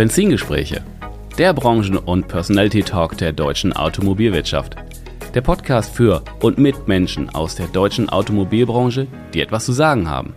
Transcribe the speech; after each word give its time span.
Benzingespräche. 0.00 0.82
Der 1.36 1.52
Branchen- 1.52 1.98
und 1.98 2.26
Personality 2.26 2.82
Talk 2.82 3.18
der 3.18 3.34
deutschen 3.34 3.74
Automobilwirtschaft. 3.74 4.74
Der 5.34 5.42
Podcast 5.42 5.94
für 5.94 6.24
und 6.40 6.56
mit 6.56 6.88
Menschen 6.88 7.28
aus 7.28 7.54
der 7.54 7.66
deutschen 7.66 8.08
Automobilbranche, 8.08 9.06
die 9.34 9.42
etwas 9.42 9.66
zu 9.66 9.72
sagen 9.72 10.08
haben. 10.08 10.32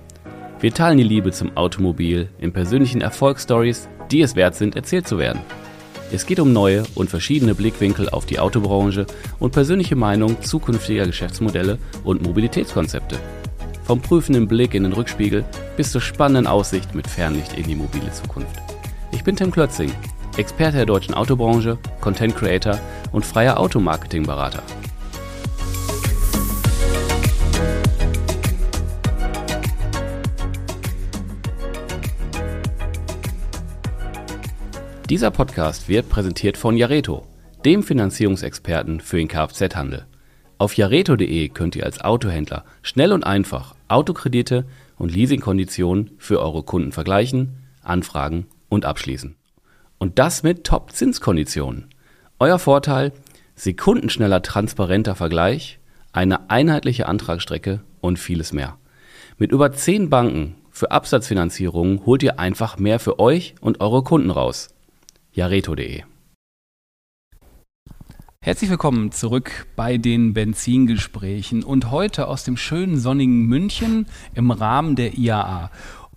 Wir 0.60 0.73
teilen 0.73 0.98
die 0.98 1.05
Liebe 1.05 1.32
zum 1.32 1.55
Automobil 1.55 2.28
in 2.39 2.52
persönlichen 2.52 3.00
Erfolgsstories, 3.00 3.88
die 4.12 4.21
es 4.21 4.36
wert 4.36 4.55
sind, 4.55 4.76
erzählt 4.76 5.07
zu 5.07 5.18
werden. 5.18 5.39
Es 6.11 6.25
geht 6.25 6.41
um 6.41 6.52
neue 6.52 6.84
und 6.93 7.09
verschiedene 7.09 7.55
Blickwinkel 7.55 8.09
auf 8.09 8.25
die 8.25 8.39
Autobranche 8.39 9.05
und 9.39 9.54
persönliche 9.54 9.95
Meinung 9.95 10.41
zukünftiger 10.41 11.05
Geschäftsmodelle 11.05 11.77
und 12.04 12.21
Mobilitätskonzepte. 12.21 13.18
Vom 13.86 14.02
prüfenden 14.02 14.45
Blick 14.45 14.73
in 14.73 14.84
den 14.84 14.91
Rückspiegel 14.91 15.46
bis 15.78 15.93
zur 15.93 16.02
spannenden 16.02 16.48
Aussicht 16.48 16.93
mit 16.93 17.07
Fernlicht 17.07 17.54
in 17.54 17.64
die 17.64 17.75
mobile 17.75 18.11
Zukunft. 18.11 18.72
Ich 19.14 19.24
bin 19.24 19.36
Tim 19.36 19.52
Klötzing, 19.52 19.92
Experte 20.38 20.78
der 20.78 20.86
deutschen 20.88 21.14
Autobranche, 21.14 21.78
Content 22.02 22.36
Creator 22.36 22.80
und 23.12 23.24
freier 23.24 23.60
Automarketing-Berater. 23.60 24.64
Dieser 35.09 35.30
Podcast 35.30 35.88
wird 35.88 36.09
präsentiert 36.09 36.58
von 36.58 36.75
Jareto, 36.75 37.28
dem 37.64 37.84
Finanzierungsexperten 37.84 39.00
für 39.00 39.17
den 39.17 39.28
Kfz-Handel. 39.28 40.08
Auf 40.58 40.73
jareto.de 40.75 41.50
könnt 41.50 41.75
ihr 41.75 41.86
als 41.86 42.02
Autohändler 42.02 42.66
schnell 42.81 43.14
und 43.14 43.23
einfach 43.23 43.75
Autokredite 43.88 44.66
und 44.98 45.14
Leasingkonditionen 45.14 46.11
für 46.17 46.42
eure 46.42 46.64
Kunden 46.64 46.92
vergleichen, 46.92 47.59
anfragen 47.83 48.48
und 48.73 48.85
abschließen. 48.85 49.35
Und 49.97 50.19
das 50.19 50.43
mit 50.43 50.66
Top-Zinskonditionen. 50.66 51.89
Euer 52.39 52.59
Vorteil: 52.59 53.13
sekundenschneller, 53.55 54.41
transparenter 54.41 55.15
Vergleich, 55.15 55.80
eine 56.11 56.49
einheitliche 56.49 57.07
Antragsstrecke 57.07 57.81
und 58.02 58.19
vieles 58.19 58.53
mehr. 58.53 58.77
Mit 59.38 59.52
über 59.52 59.71
10 59.71 60.09
Banken 60.09 60.55
für 60.71 60.91
Absatzfinanzierungen 60.91 62.05
holt 62.05 62.23
ihr 62.23 62.39
einfach 62.39 62.77
mehr 62.77 62.99
für 62.99 63.19
euch 63.19 63.55
und 63.61 63.80
eure 63.80 64.03
Kunden 64.03 64.31
raus 64.31 64.69
jareto.de. 65.33 66.03
Herzlich 68.41 68.69
willkommen 68.69 69.11
zurück 69.11 69.67
bei 69.75 69.97
den 69.97 70.33
Benzingesprächen 70.33 71.63
und 71.63 71.91
heute 71.91 72.27
aus 72.27 72.43
dem 72.43 72.58
schönen 72.58 72.99
sonnigen 72.99 73.45
München 73.45 74.05
im 74.35 74.52
Rahmen 74.52 74.95
der 74.95 75.17
IAA. 75.17 75.71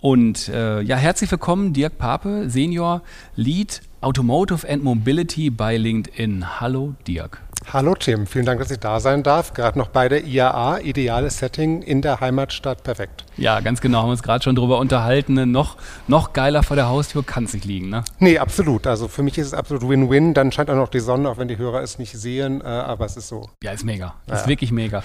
Und 0.06 0.48
äh, 0.50 0.82
ja, 0.82 0.94
herzlich 0.94 1.32
willkommen, 1.32 1.72
Dirk 1.72 1.98
Pape, 1.98 2.48
Senior 2.48 3.02
Lead 3.34 3.82
Automotive 4.00 4.64
and 4.68 4.84
Mobility 4.84 5.50
bei 5.50 5.76
LinkedIn. 5.76 6.60
Hallo, 6.60 6.94
Dirk. 7.08 7.40
Hallo 7.72 7.96
Tim, 7.96 8.28
vielen 8.28 8.46
Dank, 8.46 8.60
dass 8.60 8.70
ich 8.70 8.78
da 8.78 9.00
sein 9.00 9.24
darf. 9.24 9.52
Gerade 9.52 9.76
noch 9.76 9.88
bei 9.88 10.08
der 10.08 10.24
IAA, 10.24 10.78
ideales 10.78 11.38
Setting 11.38 11.82
in 11.82 12.02
der 12.02 12.20
Heimatstadt, 12.20 12.84
perfekt. 12.84 13.24
Ja, 13.36 13.58
ganz 13.58 13.80
genau, 13.80 13.98
haben 13.98 14.06
wir 14.06 14.12
uns 14.12 14.22
gerade 14.22 14.44
schon 14.44 14.54
drüber 14.54 14.78
unterhalten. 14.78 15.34
Ne? 15.34 15.44
Noch, 15.44 15.76
noch 16.06 16.32
geiler 16.32 16.62
vor 16.62 16.76
der 16.76 16.88
Haustür 16.88 17.24
kann 17.24 17.42
es 17.42 17.54
nicht 17.54 17.64
liegen, 17.64 17.88
ne? 17.88 18.04
Nee, 18.20 18.38
absolut. 18.38 18.86
Also 18.86 19.08
für 19.08 19.24
mich 19.24 19.36
ist 19.38 19.48
es 19.48 19.54
absolut 19.54 19.88
Win-Win. 19.88 20.34
Dann 20.34 20.52
scheint 20.52 20.70
auch 20.70 20.76
noch 20.76 20.88
die 20.88 21.00
Sonne, 21.00 21.28
auch 21.28 21.38
wenn 21.38 21.48
die 21.48 21.58
Hörer 21.58 21.82
es 21.82 21.98
nicht 21.98 22.12
sehen, 22.12 22.60
äh, 22.60 22.64
aber 22.64 23.06
es 23.06 23.16
ist 23.16 23.26
so. 23.26 23.50
Ja, 23.60 23.72
ist 23.72 23.84
mega. 23.84 24.14
Ja. 24.28 24.36
Ist 24.36 24.46
wirklich 24.46 24.70
mega. 24.70 25.02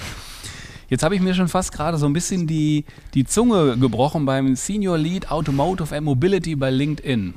Jetzt 0.92 1.03
habe 1.03 1.16
ich 1.16 1.22
mir 1.22 1.34
schon 1.34 1.47
fast 1.47 1.72
gerade 1.72 1.97
so 1.97 2.06
ein 2.06 2.11
bisschen 2.11 2.47
die, 2.47 2.84
die 3.14 3.23
Zunge 3.23 3.78
gebrochen 3.78 4.25
beim 4.25 4.58
Senior 4.58 4.98
Lead 4.98 5.31
Automotive 5.31 5.95
and 5.95 6.03
Mobility 6.03 6.53
bei 6.53 6.70
LinkedIn. 6.70 7.33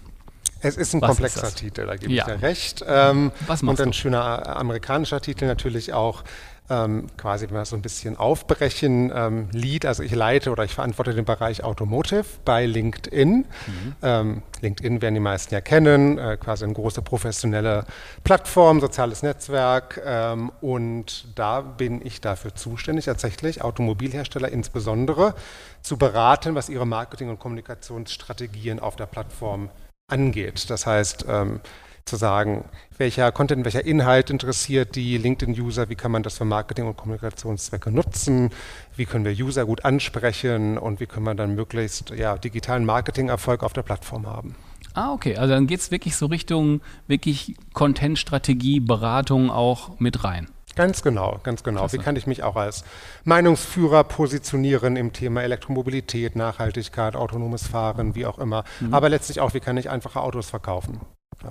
Es 0.60 0.76
ist 0.76 0.92
ein 0.92 1.00
Was 1.00 1.10
komplexer 1.10 1.46
ist 1.46 1.58
Titel, 1.58 1.86
da 1.86 1.94
gebe 1.94 2.12
ja. 2.12 2.26
ich 2.26 2.34
dir 2.34 2.42
recht. 2.42 2.84
Ähm, 2.84 3.30
Was 3.46 3.62
und 3.62 3.80
ein 3.80 3.86
du? 3.86 3.92
schöner 3.92 4.56
amerikanischer 4.56 5.20
Titel 5.20 5.46
natürlich 5.46 5.92
auch. 5.92 6.24
Ähm, 6.70 7.08
quasi, 7.18 7.46
wenn 7.46 7.56
wir 7.56 7.64
so 7.66 7.76
ein 7.76 7.82
bisschen 7.82 8.16
aufbrechen, 8.16 9.12
ähm, 9.14 9.48
Lead, 9.52 9.84
also 9.84 10.02
ich 10.02 10.14
leite 10.14 10.50
oder 10.50 10.64
ich 10.64 10.74
verantworte 10.74 11.12
den 11.12 11.26
Bereich 11.26 11.62
Automotive 11.62 12.24
bei 12.42 12.64
LinkedIn. 12.64 13.44
Mhm. 13.66 13.96
Ähm, 14.00 14.42
LinkedIn 14.62 15.02
werden 15.02 15.12
die 15.12 15.20
meisten 15.20 15.52
ja 15.52 15.60
kennen, 15.60 16.16
äh, 16.16 16.38
quasi 16.38 16.64
eine 16.64 16.72
große 16.72 17.02
professionelle 17.02 17.84
Plattform, 18.24 18.80
soziales 18.80 19.22
Netzwerk 19.22 20.00
ähm, 20.06 20.50
und 20.62 21.26
da 21.34 21.60
bin 21.60 22.00
ich 22.04 22.22
dafür 22.22 22.54
zuständig, 22.54 23.04
tatsächlich 23.04 23.60
Automobilhersteller 23.60 24.48
insbesondere 24.48 25.34
zu 25.82 25.98
beraten, 25.98 26.54
was 26.54 26.70
ihre 26.70 26.86
Marketing- 26.86 27.28
und 27.28 27.38
Kommunikationsstrategien 27.40 28.80
auf 28.80 28.96
der 28.96 29.06
Plattform 29.06 29.68
angeht. 30.08 30.70
Das 30.70 30.86
heißt, 30.86 31.26
ähm, 31.28 31.60
zu 32.04 32.16
sagen, 32.16 32.64
welcher 32.98 33.32
Content, 33.32 33.64
welcher 33.64 33.84
Inhalt 33.84 34.30
interessiert 34.30 34.94
die 34.94 35.16
LinkedIn-User, 35.16 35.88
wie 35.88 35.94
kann 35.94 36.12
man 36.12 36.22
das 36.22 36.38
für 36.38 36.44
Marketing- 36.44 36.86
und 36.86 36.96
Kommunikationszwecke 36.96 37.90
nutzen, 37.90 38.50
wie 38.96 39.06
können 39.06 39.24
wir 39.24 39.32
User 39.32 39.64
gut 39.64 39.84
ansprechen 39.84 40.78
und 40.78 41.00
wie 41.00 41.06
können 41.06 41.24
wir 41.24 41.34
dann 41.34 41.54
möglichst 41.54 42.10
ja, 42.10 42.36
digitalen 42.36 42.84
Marketing-Erfolg 42.84 43.62
auf 43.62 43.72
der 43.72 43.82
Plattform 43.82 44.26
haben. 44.26 44.54
Ah, 44.92 45.12
okay. 45.12 45.36
Also 45.36 45.54
dann 45.54 45.66
geht 45.66 45.80
es 45.80 45.90
wirklich 45.90 46.16
so 46.16 46.26
Richtung 46.26 46.80
wirklich 47.08 47.56
Content-Strategie, 47.72 48.80
Beratung 48.80 49.50
auch 49.50 49.98
mit 49.98 50.22
rein. 50.24 50.48
Ganz 50.76 51.02
genau, 51.02 51.40
ganz 51.42 51.62
genau. 51.62 51.80
Klasse. 51.80 51.98
Wie 51.98 52.02
kann 52.02 52.16
ich 52.16 52.26
mich 52.26 52.42
auch 52.42 52.56
als 52.56 52.84
Meinungsführer 53.24 54.04
positionieren 54.04 54.96
im 54.96 55.12
Thema 55.12 55.42
Elektromobilität, 55.42 56.34
Nachhaltigkeit, 56.36 57.14
autonomes 57.14 57.66
Fahren, 57.66 58.14
wie 58.14 58.26
auch 58.26 58.38
immer. 58.38 58.64
Mhm. 58.80 58.92
Aber 58.92 59.08
letztlich 59.08 59.40
auch, 59.40 59.54
wie 59.54 59.60
kann 59.60 59.76
ich 59.76 59.88
einfache 59.88 60.20
Autos 60.20 60.50
verkaufen. 60.50 61.00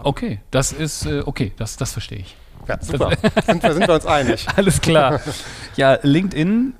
Okay, 0.03 0.39
das 0.51 0.71
ist 0.71 1.05
äh, 1.05 1.23
okay, 1.25 1.51
das, 1.57 1.77
das 1.77 1.91
verstehe 1.93 2.19
ich. 2.19 2.35
Ja, 2.67 2.81
super. 2.81 3.11
sind, 3.45 3.61
wir, 3.63 3.73
sind 3.73 3.87
wir 3.87 3.93
uns 3.93 4.05
einig. 4.05 4.47
Alles 4.55 4.79
klar. 4.79 5.19
Ja, 5.75 5.99
LinkedIn 6.01 6.73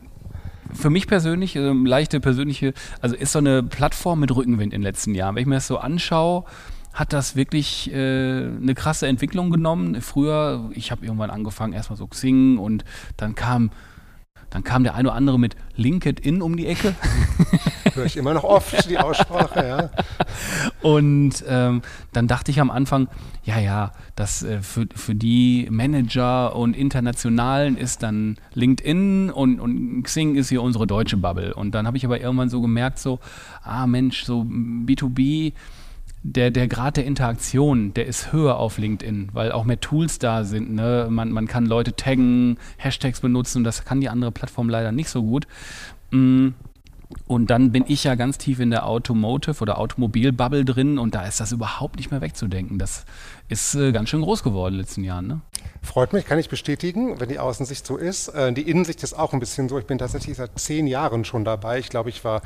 für 0.74 0.90
mich 0.90 1.08
persönlich, 1.08 1.56
äh, 1.56 1.72
leichte 1.72 2.20
persönliche, 2.20 2.74
also 3.02 3.16
ist 3.16 3.32
so 3.32 3.40
eine 3.40 3.64
Plattform 3.64 4.20
mit 4.20 4.36
Rückenwind 4.36 4.74
in 4.74 4.82
den 4.82 4.84
letzten 4.84 5.14
Jahren. 5.16 5.36
Wenn 5.36 5.42
ich 5.42 5.48
mir 5.48 5.56
das 5.56 5.68
so 5.68 5.78
anschaue, 5.78 6.46
hat 6.94 7.12
das 7.12 7.36
wirklich 7.36 7.92
äh, 7.92 7.96
eine 7.96 8.76
krasse 8.76 9.08
Entwicklung 9.08 9.50
genommen. 9.50 10.02
Früher, 10.02 10.70
ich 10.74 10.92
habe 10.92 11.06
irgendwann 11.06 11.32
angefangen, 11.32 11.74
erstmal 11.74 11.98
so 11.98 12.08
Xing 12.08 12.58
und 12.58 12.86
dann 13.18 13.36
kam, 13.36 13.72
dann 14.54 14.64
kam 14.64 14.84
der 14.84 14.94
eine 14.94 15.10
oder 15.10 15.18
andere 15.18 15.40
mit 15.40 15.56
LinkedIn 15.78 16.44
um 16.44 16.56
die 16.56 16.68
Ecke. 16.68 16.94
Höre 17.96 18.06
ich 18.06 18.18
immer 18.18 18.36
noch 18.36 18.44
oft 18.44 18.88
die 18.88 19.00
Aussprache, 19.00 19.68
ja. 19.68 19.90
Und 20.84 21.44
ähm, 21.48 21.82
dann 22.12 22.28
dachte 22.28 22.52
ich 22.52 22.62
am 22.62 22.70
Anfang, 22.70 23.08
ja, 23.44 23.58
ja, 23.58 23.94
das 24.16 24.44
äh, 24.44 24.62
für, 24.62 24.86
für 24.94 25.16
die 25.16 25.68
Manager 25.72 26.56
und 26.56 26.78
Internationalen 26.78 27.78
ist 27.78 28.04
dann 28.04 28.38
LinkedIn 28.54 29.32
und, 29.32 29.60
und 29.60 30.04
Xing 30.04 30.36
ist 30.36 30.50
hier 30.50 30.62
unsere 30.62 30.86
deutsche 30.86 31.18
Bubble. 31.18 31.56
Und 31.56 31.74
dann 31.74 31.88
habe 31.88 31.98
ich 31.98 32.06
aber 32.06 32.22
irgendwann 32.22 32.50
so 32.50 32.62
gemerkt, 32.62 33.00
so, 33.00 33.20
ah 33.64 33.88
Mensch, 33.88 34.24
so 34.24 34.42
B2B, 34.42 35.54
der, 36.24 36.52
der 36.52 36.70
Grad 36.70 36.96
der 36.96 37.06
Interaktion, 37.06 37.94
der 37.94 38.06
ist 38.06 38.32
höher 38.32 38.58
auf 38.58 38.78
LinkedIn, 38.78 39.30
weil 39.34 39.52
auch 39.52 39.66
mehr 39.66 39.82
Tools 39.82 40.20
da 40.20 40.46
sind. 40.46 40.74
Ne? 40.74 41.08
Man, 41.10 41.32
man 41.32 41.48
kann 41.48 41.66
Leute 41.66 41.96
taggen, 41.96 42.58
Hashtags 42.78 43.20
benutzen 43.20 43.60
und 43.60 43.64
das 43.66 43.84
kann 43.84 44.00
die 44.00 44.10
andere 44.10 44.32
Plattform 44.32 44.70
leider 44.70 44.92
nicht 44.92 45.10
so 45.10 45.22
gut. 45.22 45.48
Mm. 46.12 46.50
Und 47.28 47.52
dann 47.52 47.72
bin 47.72 47.84
ich 47.88 48.06
ja 48.06 48.16
ganz 48.16 48.40
tief 48.40 48.60
in 48.60 48.72
der 48.72 48.88
Automotive 48.88 49.62
oder 49.62 49.78
Automobil-Bubble 49.78 50.66
drin 50.66 50.98
und 50.98 51.14
da 51.14 51.28
ist 51.28 51.40
das 51.40 51.52
überhaupt 51.52 51.98
nicht 51.98 52.10
mehr 52.10 52.22
wegzudenken. 52.22 52.80
Das 52.80 53.06
ist 53.50 53.76
äh, 53.76 53.92
ganz 53.92 54.10
schön 54.10 54.24
groß 54.24 54.42
geworden 54.42 54.74
in 54.74 54.78
den 54.80 54.86
letzten 54.86 55.04
Jahren. 55.04 55.28
Ne? 55.28 55.42
Freut 55.84 56.12
mich, 56.12 56.26
kann 56.26 56.40
ich 56.40 56.50
bestätigen, 56.50 57.20
wenn 57.20 57.30
die 57.30 57.38
Außensicht 57.38 57.86
so 57.86 57.98
ist. 57.98 58.30
Äh, 58.30 58.52
die 58.54 58.64
Innensicht 58.64 59.04
ist 59.04 59.14
auch 59.14 59.32
ein 59.34 59.40
bisschen 59.40 59.70
so. 59.70 59.78
Ich 59.78 59.86
bin 59.86 60.00
tatsächlich 60.00 60.38
seit 60.38 60.58
zehn 60.58 60.88
Jahren 60.88 61.24
schon 61.24 61.46
dabei. 61.46 61.78
Ich 61.78 61.90
glaube, 61.90 62.10
ich 62.10 62.24
war 62.24 62.42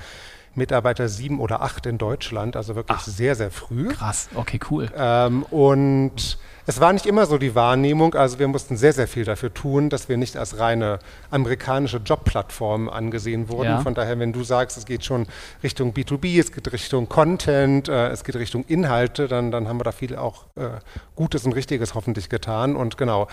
Mitarbeiter 0.56 1.08
sieben 1.08 1.40
oder 1.40 1.62
acht 1.62 1.86
in 1.86 1.98
Deutschland, 1.98 2.56
also 2.56 2.76
wirklich 2.76 2.98
Ach, 3.00 3.06
sehr, 3.06 3.36
sehr 3.36 3.52
früh. 3.52 3.90
Krass, 3.90 4.30
okay, 4.36 4.60
cool. 4.70 4.90
Ähm, 4.98 5.44
und 5.44 6.38
es 6.70 6.82
war 6.82 6.92
nicht 6.92 7.06
immer 7.06 7.26
so 7.26 7.38
die 7.38 7.56
Wahrnehmung, 7.56 8.14
also 8.16 8.40
wir 8.40 8.48
mussten 8.50 8.76
sehr, 8.76 8.92
sehr 8.92 9.08
viel 9.08 9.24
dafür 9.24 9.54
tun, 9.54 9.90
dass 9.90 10.10
wir 10.10 10.18
nicht 10.18 10.36
als 10.36 10.60
reine 10.60 11.00
amerikanische 11.32 11.98
Jobplattform 11.98 12.90
angesehen 12.90 13.48
wurden. 13.48 13.70
Ja. 13.70 13.80
Von 13.80 13.94
daher, 13.94 14.20
wenn 14.20 14.34
du 14.34 14.44
sagst, 14.44 14.78
es 14.78 14.86
geht 14.86 15.06
schon 15.06 15.28
Richtung 15.64 15.94
B2B, 15.94 16.38
es 16.40 16.52
geht 16.52 16.70
Richtung 16.74 17.08
Content, 17.08 17.88
äh, 17.88 18.10
es 18.10 18.26
geht 18.26 18.36
Richtung 18.36 18.66
Inhalte, 18.68 19.30
dann, 19.30 19.50
dann 19.50 19.70
haben 19.70 19.80
wir 19.80 19.86
da 19.86 19.94
viel 19.94 20.18
auch 20.18 20.44
äh, 20.56 20.72
Gutes 21.16 21.46
und 21.46 21.54
Richtiges 21.54 21.94
hoffentlich 21.94 22.28
getan. 22.28 22.76
Und 22.76 22.98
genau, 22.98 23.30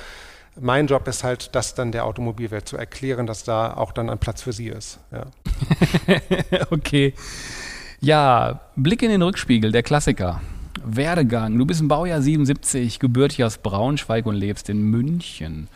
mein 0.61 0.87
Job 0.87 1.07
ist 1.09 1.25
halt, 1.25 1.55
das 1.55 1.75
dann 1.75 1.93
der 1.93 2.05
Automobilwelt 2.05 2.69
zu 2.69 2.77
erklären, 2.77 3.27
dass 3.27 3.45
da 3.45 3.75
auch 3.75 3.93
dann 3.93 4.11
ein 4.11 4.19
Platz 4.19 4.43
für 4.43 4.53
sie 4.53 4.69
ist. 4.69 4.99
Ja. 5.13 5.27
okay. 6.71 7.15
Ja, 8.01 8.61
Blick 8.77 9.03
in 9.03 9.11
den 9.11 9.23
Rückspiegel, 9.23 9.73
der 9.73 9.83
Klassiker. 9.83 10.41
Werdegang. 10.85 11.57
Du 11.59 11.65
bist 11.65 11.81
im 11.81 11.89
Baujahr 11.89 12.21
77, 12.21 12.99
gebürtig 12.99 13.43
aus 13.45 13.59
Braunschweig 13.59 14.27
und 14.27 14.35
lebst 14.35 14.69
in 14.69 14.83
München. 14.83 15.69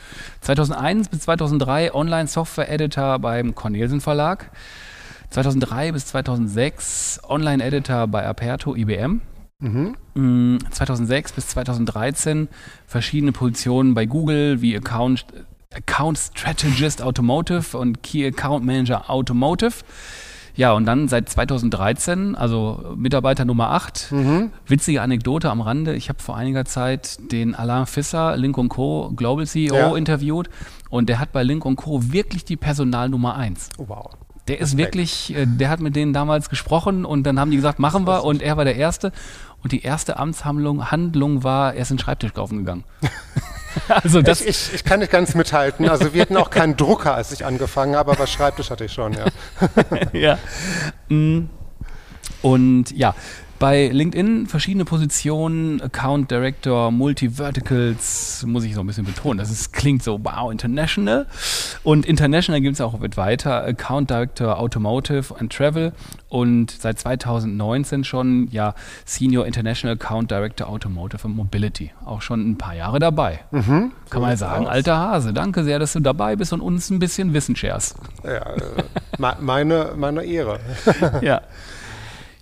2001 0.43 1.09
bis 1.09 1.21
2003 1.21 1.95
Online-Software-Editor 1.95 3.19
beim 3.19 3.55
Cornelsen 3.55 4.01
Verlag. 4.01 4.51
2003 5.31 5.93
bis 5.93 6.07
2006 6.07 7.21
Online-Editor 7.27 8.07
bei 8.07 8.27
Aperto 8.27 8.75
IBM. 8.75 9.23
Mhm. 9.61 10.59
2006 10.71 11.33
bis 11.33 11.49
2013 11.49 12.49
verschiedene 12.87 13.33
Positionen 13.33 13.95
bei 13.95 14.07
Google 14.07 14.63
wie 14.63 14.77
Account, 14.77 15.27
Account 15.75 16.19
Strategist 16.19 17.03
Automotive 17.03 17.77
und 17.77 18.03
Key 18.03 18.25
Account 18.27 18.65
Manager 18.65 19.11
Automotive. 19.11 19.85
Ja, 20.55 20.73
und 20.73 20.87
dann 20.87 21.07
seit 21.07 21.29
2013, 21.29 22.35
also 22.35 22.95
Mitarbeiter 22.97 23.45
Nummer 23.45 23.71
8. 23.71 24.11
Mhm. 24.11 24.51
Witzige 24.67 25.03
Anekdote 25.03 25.51
am 25.51 25.61
Rande. 25.61 25.95
Ich 25.95 26.09
habe 26.09 26.21
vor 26.21 26.37
einiger 26.37 26.65
Zeit 26.65 27.19
den 27.31 27.55
Alain 27.55 27.87
Fisser, 27.87 28.37
Link 28.37 28.57
Co. 28.69 29.13
Global 29.15 29.47
CEO, 29.47 29.75
ja. 29.75 29.97
interviewt 29.97 30.51
und 30.91 31.09
der 31.09 31.21
hat 31.21 31.33
bei 31.33 31.43
Link 31.43 31.63
Co. 31.63 32.13
wirklich 32.13 32.45
die 32.45 32.57
Personal 32.57 33.09
Nummer 33.09 33.37
1. 33.37 33.71
Oh, 33.79 33.85
wow. 33.89 34.11
Der 34.49 34.57
ist 34.61 34.73
Respekt. 34.73 34.95
wirklich, 34.95 35.37
äh, 35.37 35.47
der 35.47 35.69
hat 35.69 35.81
mit 35.81 35.95
denen 35.95 36.13
damals 36.13 36.49
gesprochen 36.49 37.05
und 37.05 37.25
dann 37.25 37.39
haben 37.39 37.51
die 37.51 37.57
gesagt, 37.57 37.79
machen 37.79 38.07
wir 38.07 38.25
und 38.25 38.43
er 38.43 38.57
war 38.57 38.65
der 38.65 38.77
Erste. 38.77 39.13
Und 39.63 39.73
die 39.73 39.83
erste 39.83 40.19
Amtshandlung 40.19 40.91
Handlung 40.91 41.43
war, 41.43 41.75
er 41.75 41.83
ist 41.83 41.91
in 41.91 41.97
den 41.97 42.03
Schreibtisch 42.03 42.33
kaufen 42.33 42.59
gegangen. 42.59 42.85
also 43.89 44.23
das 44.23 44.41
ich, 44.41 44.49
ich, 44.49 44.75
ich, 44.75 44.85
kann 44.85 45.01
nicht 45.01 45.11
ganz 45.11 45.35
mithalten. 45.35 45.89
Also 45.89 46.15
wir 46.15 46.23
hatten 46.23 46.37
auch 46.37 46.51
keinen 46.51 46.77
Drucker, 46.77 47.15
als 47.15 47.33
ich 47.33 47.45
angefangen 47.45 47.97
habe, 47.97 48.13
aber 48.13 48.27
Schreibtisch 48.27 48.71
hatte 48.71 48.85
ich 48.85 48.93
schon, 48.93 49.15
ja. 49.15 49.27
ja. 50.13 50.39
Mm. 51.09 51.51
Und 52.41 52.93
ja, 52.93 53.15
bei 53.59 53.89
LinkedIn 53.89 54.47
verschiedene 54.47 54.85
Positionen, 54.85 55.81
Account 55.81 56.31
Director, 56.31 56.91
Multi-Verticals, 56.91 58.45
muss 58.47 58.65
ich 58.65 58.75
so 58.75 58.81
ein 58.81 58.87
bisschen 58.87 59.05
betonen. 59.05 59.39
Das 59.39 59.51
ist, 59.51 59.73
klingt 59.73 60.03
so, 60.03 60.21
wow, 60.23 60.51
international. 60.53 61.27
Und 61.83 62.07
international 62.07 62.61
gibt 62.61 62.75
es 62.75 62.81
auch 62.81 62.99
mit 62.99 63.17
weiter, 63.17 63.65
Account 63.65 64.11
Director 64.11 64.59
Automotive 64.59 65.35
and 65.39 65.53
Travel 65.53 65.93
und 66.29 66.71
seit 66.71 66.99
2019 67.01 68.05
schon, 68.05 68.49
ja, 68.51 68.75
Senior 69.05 69.47
International 69.47 69.97
Account 69.97 70.31
Director 70.31 70.69
Automotive 70.69 71.25
and 71.25 71.37
Mobility. 71.37 71.91
Auch 72.05 72.23
schon 72.23 72.49
ein 72.49 72.59
paar 72.59 72.75
Jahre 72.75 72.99
dabei. 72.99 73.41
Mhm, 73.51 73.93
Kann 74.11 74.23
man 74.23 74.37
sagen, 74.37 74.67
aus. 74.67 74.73
alter 74.73 74.99
Hase. 74.99 75.33
Danke 75.33 75.65
sehr, 75.65 75.79
dass 75.79 75.95
du 75.95 76.01
dabei 76.01 76.37
bist 76.37 76.53
und 76.53 76.61
uns 76.61 76.91
ein 76.91 76.99
bisschen 76.99 77.35
Wissen 77.35 77.57
shares. 77.57 77.95
Ja, 78.23 78.55
äh, 78.55 78.85
meine, 79.19 79.95
meine 79.97 80.25
Ehre. 80.25 80.61
ja. 81.23 81.41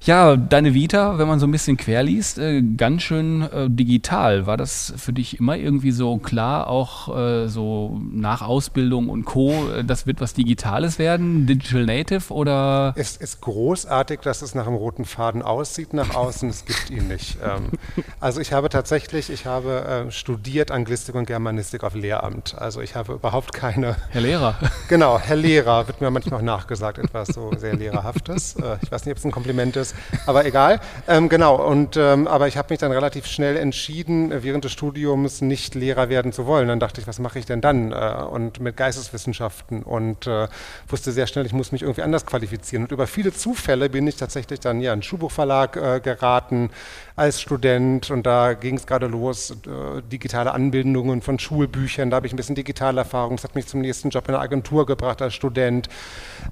Ja, 0.06 0.36
deine 0.36 0.72
Vita, 0.72 1.18
wenn 1.18 1.26
man 1.26 1.40
so 1.40 1.48
ein 1.48 1.50
bisschen 1.50 1.76
querliest, 1.76 2.38
äh, 2.38 2.62
ganz 2.62 3.02
schön 3.02 3.42
äh, 3.42 3.68
digital. 3.68 4.46
War 4.46 4.56
das 4.56 4.94
für 4.96 5.12
dich 5.12 5.40
immer 5.40 5.56
irgendwie 5.56 5.90
so 5.90 6.18
klar, 6.18 6.68
auch 6.68 7.16
äh, 7.16 7.48
so 7.48 8.00
nach 8.12 8.40
Ausbildung 8.40 9.08
und 9.08 9.24
Co., 9.24 9.64
das 9.84 10.06
wird 10.06 10.20
was 10.20 10.32
Digitales 10.32 11.00
werden, 11.00 11.48
Digital 11.48 11.86
Native 11.86 12.32
oder? 12.32 12.94
Es 12.96 13.16
ist 13.16 13.40
großartig, 13.40 14.20
dass 14.20 14.42
es 14.42 14.54
nach 14.54 14.68
einem 14.68 14.76
roten 14.76 15.04
Faden 15.04 15.42
aussieht 15.42 15.92
nach 15.92 16.14
außen, 16.14 16.50
es 16.50 16.64
gibt 16.64 16.88
ihn 16.90 17.08
nicht. 17.08 17.38
Ähm, 17.46 17.70
also 18.18 18.40
ich 18.40 18.52
habe 18.52 18.70
tatsächlich, 18.70 19.30
ich 19.30 19.46
habe 19.46 20.06
studiert 20.10 20.70
Anglistik 20.70 21.14
und 21.14 21.26
Germanistik 21.26 21.84
auf 21.84 21.94
Lehramt. 21.94 22.56
Also 22.58 22.80
ich 22.80 22.96
habe 22.96 23.12
überhaupt 23.12 23.52
keine... 23.52 23.96
Herr 24.10 24.20
Lehrer. 24.20 24.56
Genau, 24.88 25.18
Herr 25.18 25.36
Lehrer, 25.36 25.86
wird 25.86 26.00
mir 26.00 26.10
manchmal 26.10 26.40
auch 26.40 26.44
nachgesagt, 26.44 26.98
etwas 26.98 27.28
so 27.28 27.52
sehr 27.56 27.76
Lehrerhaftes. 27.76 28.56
Ich 28.82 28.90
weiß 28.90 29.04
nicht, 29.04 29.12
ob 29.12 29.18
es 29.18 29.24
ein 29.24 29.30
Kompliment 29.30 29.76
ist 29.76 29.95
aber 30.26 30.44
egal. 30.44 30.80
Ähm, 31.08 31.28
genau, 31.28 31.56
und, 31.56 31.96
ähm, 31.96 32.26
aber 32.26 32.48
ich 32.48 32.56
habe 32.56 32.72
mich 32.72 32.78
dann 32.78 32.92
relativ 32.92 33.26
schnell 33.26 33.56
entschieden, 33.56 34.32
äh, 34.32 34.42
während 34.42 34.64
des 34.64 34.72
Studiums 34.72 35.40
nicht 35.40 35.74
Lehrer 35.74 36.08
werden 36.08 36.32
zu 36.32 36.46
wollen. 36.46 36.68
Dann 36.68 36.80
dachte 36.80 37.00
ich, 37.00 37.06
was 37.06 37.18
mache 37.18 37.38
ich 37.38 37.46
denn 37.46 37.60
dann? 37.60 37.92
Äh, 37.92 38.24
und 38.30 38.60
mit 38.60 38.76
Geisteswissenschaften 38.76 39.82
und 39.82 40.26
äh, 40.26 40.48
wusste 40.88 41.12
sehr 41.12 41.26
schnell, 41.26 41.46
ich 41.46 41.52
muss 41.52 41.72
mich 41.72 41.82
irgendwie 41.82 42.02
anders 42.02 42.26
qualifizieren. 42.26 42.84
Und 42.84 42.92
über 42.92 43.06
viele 43.06 43.32
Zufälle 43.32 43.88
bin 43.88 44.06
ich 44.06 44.16
tatsächlich 44.16 44.60
dann 44.60 44.80
ja 44.80 44.90
in 44.90 44.94
einen 44.94 45.02
Schuhbuchverlag 45.02 45.76
äh, 45.76 46.00
geraten 46.00 46.70
als 47.16 47.40
Student 47.40 48.10
und 48.10 48.24
da 48.24 48.52
ging 48.52 48.76
es 48.76 48.86
gerade 48.86 49.06
los, 49.06 49.50
äh, 49.50 50.02
digitale 50.02 50.52
Anbindungen 50.52 51.22
von 51.22 51.38
Schulbüchern, 51.38 52.10
da 52.10 52.16
habe 52.16 52.26
ich 52.26 52.34
ein 52.34 52.36
bisschen 52.36 52.54
Digitalerfahrung, 52.54 53.36
das 53.36 53.44
hat 53.44 53.54
mich 53.54 53.66
zum 53.66 53.80
nächsten 53.80 54.10
Job 54.10 54.28
in 54.28 54.32
der 54.32 54.42
Agentur 54.42 54.84
gebracht 54.84 55.22
als 55.22 55.32
Student. 55.32 55.88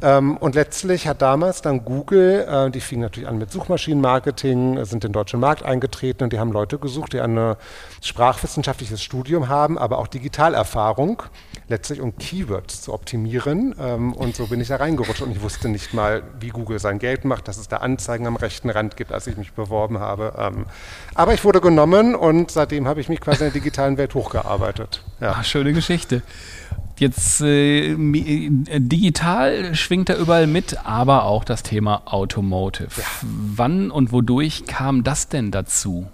Ähm, 0.02 0.38
und 0.38 0.54
letztlich 0.54 1.06
hat 1.06 1.20
damals 1.20 1.60
dann 1.60 1.84
Google, 1.84 2.46
äh, 2.48 2.70
die 2.70 2.80
fing 2.80 3.00
natürlich 3.00 3.28
an 3.28 3.36
mit 3.36 3.52
Suchmaschinenmarketing, 3.52 4.82
sind 4.86 5.04
in 5.04 5.10
den 5.10 5.12
deutschen 5.12 5.38
Markt 5.38 5.62
eingetreten 5.62 6.24
und 6.24 6.32
die 6.32 6.38
haben 6.38 6.50
Leute 6.50 6.78
gesucht, 6.78 7.12
die 7.12 7.20
ein 7.20 7.56
sprachwissenschaftliches 8.00 9.02
Studium 9.02 9.48
haben, 9.48 9.76
aber 9.76 9.98
auch 9.98 10.06
Digitalerfahrung, 10.06 11.22
letztlich 11.68 12.00
um 12.00 12.16
Keywords 12.16 12.82
zu 12.82 12.92
optimieren. 12.92 13.74
Ähm, 13.78 14.12
und 14.12 14.36
so 14.36 14.46
bin 14.46 14.60
ich 14.60 14.68
da 14.68 14.76
reingerutscht 14.76 15.22
und 15.22 15.30
ich 15.30 15.42
wusste 15.42 15.68
nicht 15.68 15.94
mal, 15.94 16.22
wie 16.40 16.48
Google 16.48 16.78
sein 16.78 16.98
Geld 16.98 17.24
macht, 17.24 17.48
dass 17.48 17.56
es 17.56 17.68
da 17.68 17.78
Anzeigen 17.78 18.26
am 18.26 18.36
rechten 18.36 18.70
Rand 18.70 18.96
gibt, 18.96 19.12
als 19.12 19.26
ich 19.26 19.36
mich 19.36 19.52
beworben 19.52 19.98
habe. 19.98 20.34
Ähm, 20.38 20.66
aber 21.14 21.34
ich 21.34 21.44
wurde 21.44 21.60
genommen 21.60 22.14
und 22.14 22.50
seitdem 22.50 22.86
habe 22.86 23.00
ich 23.00 23.08
mich 23.08 23.20
quasi 23.20 23.44
in 23.44 23.52
der 23.52 23.60
digitalen 23.60 23.96
Welt 23.96 24.14
hochgearbeitet. 24.14 25.02
Ja. 25.20 25.36
Ach, 25.38 25.44
schöne 25.44 25.72
Geschichte. 25.72 26.22
Jetzt 26.96 27.40
äh, 27.40 27.92
äh, 27.92 27.96
digital 28.78 29.74
schwingt 29.74 30.08
er 30.10 30.16
überall 30.16 30.46
mit, 30.46 30.86
aber 30.86 31.24
auch 31.24 31.42
das 31.42 31.64
Thema 31.64 32.02
Automotive. 32.06 32.88
Ja. 32.96 33.04
Wann 33.22 33.90
und 33.90 34.12
wodurch 34.12 34.66
kam 34.66 35.02
das 35.02 35.28
denn 35.28 35.50
dazu? 35.50 36.06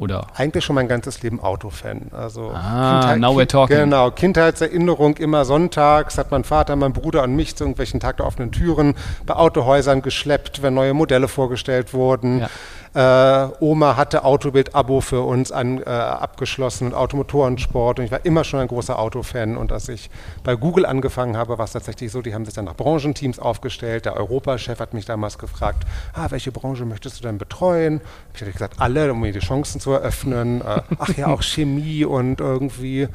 Oder? 0.00 0.28
Eigentlich 0.34 0.64
schon 0.64 0.76
mein 0.76 0.88
ganzes 0.88 1.22
Leben 1.22 1.40
Autofan. 1.40 2.06
Also 2.12 2.52
ah, 2.54 3.00
Kindheit, 3.00 3.20
now 3.20 3.38
we're 3.38 3.46
talking. 3.46 3.76
Genau, 3.76 4.10
Kindheitserinnerung 4.10 5.18
immer 5.18 5.44
sonntags 5.44 6.16
hat 6.16 6.30
mein 6.30 6.42
Vater, 6.42 6.74
mein 6.74 6.94
Bruder 6.94 7.22
und 7.22 7.36
mich 7.36 7.54
zu 7.54 7.64
irgendwelchen 7.64 8.00
Tag 8.00 8.16
der 8.16 8.26
offenen 8.26 8.50
Türen 8.50 8.94
bei 9.26 9.34
Autohäusern 9.34 10.00
geschleppt, 10.00 10.62
wenn 10.62 10.72
neue 10.72 10.94
Modelle 10.94 11.28
vorgestellt 11.28 11.92
wurden. 11.92 12.40
Ja. 12.40 12.48
Äh, 12.92 13.48
Oma 13.60 13.96
hatte 13.96 14.24
Autobild-Abo 14.24 15.00
für 15.00 15.20
uns 15.20 15.52
an, 15.52 15.80
äh, 15.80 15.84
abgeschlossen 15.84 16.88
und 16.88 16.94
Automotorensport 16.94 18.00
und 18.00 18.04
ich 18.04 18.10
war 18.10 18.24
immer 18.24 18.42
schon 18.42 18.58
ein 18.58 18.66
großer 18.66 18.98
Autofan 18.98 19.56
und 19.56 19.70
als 19.70 19.88
ich 19.88 20.10
bei 20.42 20.56
Google 20.56 20.84
angefangen 20.84 21.36
habe, 21.36 21.56
war 21.56 21.66
es 21.66 21.72
tatsächlich 21.72 22.10
so, 22.10 22.20
die 22.20 22.34
haben 22.34 22.44
sich 22.44 22.54
dann 22.54 22.64
nach 22.64 22.74
Branchenteams 22.74 23.38
aufgestellt. 23.38 24.06
Der 24.06 24.16
Europachef 24.16 24.80
hat 24.80 24.92
mich 24.92 25.04
damals 25.04 25.38
gefragt, 25.38 25.84
ah, 26.14 26.26
welche 26.30 26.50
Branche 26.50 26.84
möchtest 26.84 27.20
du 27.20 27.22
denn 27.22 27.38
betreuen? 27.38 28.00
Ich 28.34 28.40
hatte 28.40 28.50
gesagt, 28.50 28.80
alle, 28.80 29.12
um 29.12 29.20
mir 29.20 29.32
die 29.32 29.38
Chancen 29.38 29.80
zu 29.80 29.92
eröffnen. 29.92 30.60
Äh, 30.60 30.82
ach 30.98 31.16
ja, 31.16 31.28
auch 31.28 31.42
Chemie 31.42 32.04
und 32.04 32.40
irgendwie 32.40 33.06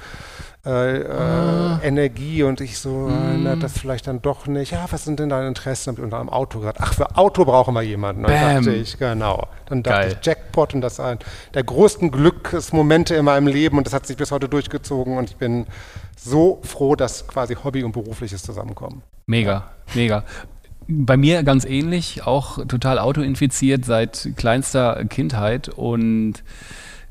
äh, 0.65 0.97
äh, 0.97 1.11
ah. 1.11 1.79
Energie 1.83 2.41
und 2.43 2.59
ich 2.59 2.79
so, 2.79 2.89
mm. 2.89 3.43
na, 3.43 3.55
das 3.55 3.77
vielleicht 3.77 4.07
dann 4.07 4.21
doch 4.21 4.47
nicht. 4.47 4.71
Ja, 4.71 4.85
was 4.89 5.03
sind 5.05 5.19
denn 5.19 5.29
deine 5.29 5.47
Interessen? 5.47 5.93
Ich 5.93 5.99
unter 5.99 6.19
einem 6.19 6.29
Auto 6.29 6.59
gesagt, 6.59 6.79
ach, 6.81 6.93
für 6.93 7.15
Auto 7.15 7.45
brauchen 7.45 7.73
wir 7.75 7.83
jemanden. 7.83 8.23
Dann 8.23 8.31
Bam. 8.31 8.55
dachte 8.65 8.75
ich, 8.75 8.97
genau. 8.97 9.47
Dann 9.67 9.83
dachte 9.83 10.07
Geil. 10.07 10.17
ich, 10.19 10.25
Jackpot 10.25 10.73
und 10.73 10.81
das 10.81 10.93
ist 10.93 10.99
ein 11.01 11.19
der 11.53 11.63
größten 11.63 12.09
Glücksmomente 12.09 13.15
in 13.15 13.25
meinem 13.25 13.47
Leben 13.47 13.77
und 13.77 13.85
das 13.85 13.93
hat 13.93 14.07
sich 14.07 14.17
bis 14.17 14.31
heute 14.31 14.49
durchgezogen 14.49 15.17
und 15.17 15.29
ich 15.29 15.35
bin 15.35 15.67
so 16.17 16.59
froh, 16.63 16.95
dass 16.95 17.27
quasi 17.27 17.55
Hobby 17.55 17.83
und 17.83 17.91
Berufliches 17.91 18.41
zusammenkommen. 18.41 19.03
Mega, 19.27 19.71
mega. 19.93 20.23
Bei 20.87 21.17
mir 21.17 21.43
ganz 21.43 21.65
ähnlich, 21.65 22.25
auch 22.25 22.63
total 22.65 22.99
autoinfiziert 22.99 23.85
seit 23.85 24.29
kleinster 24.35 25.03
Kindheit 25.05 25.69
und 25.69 26.43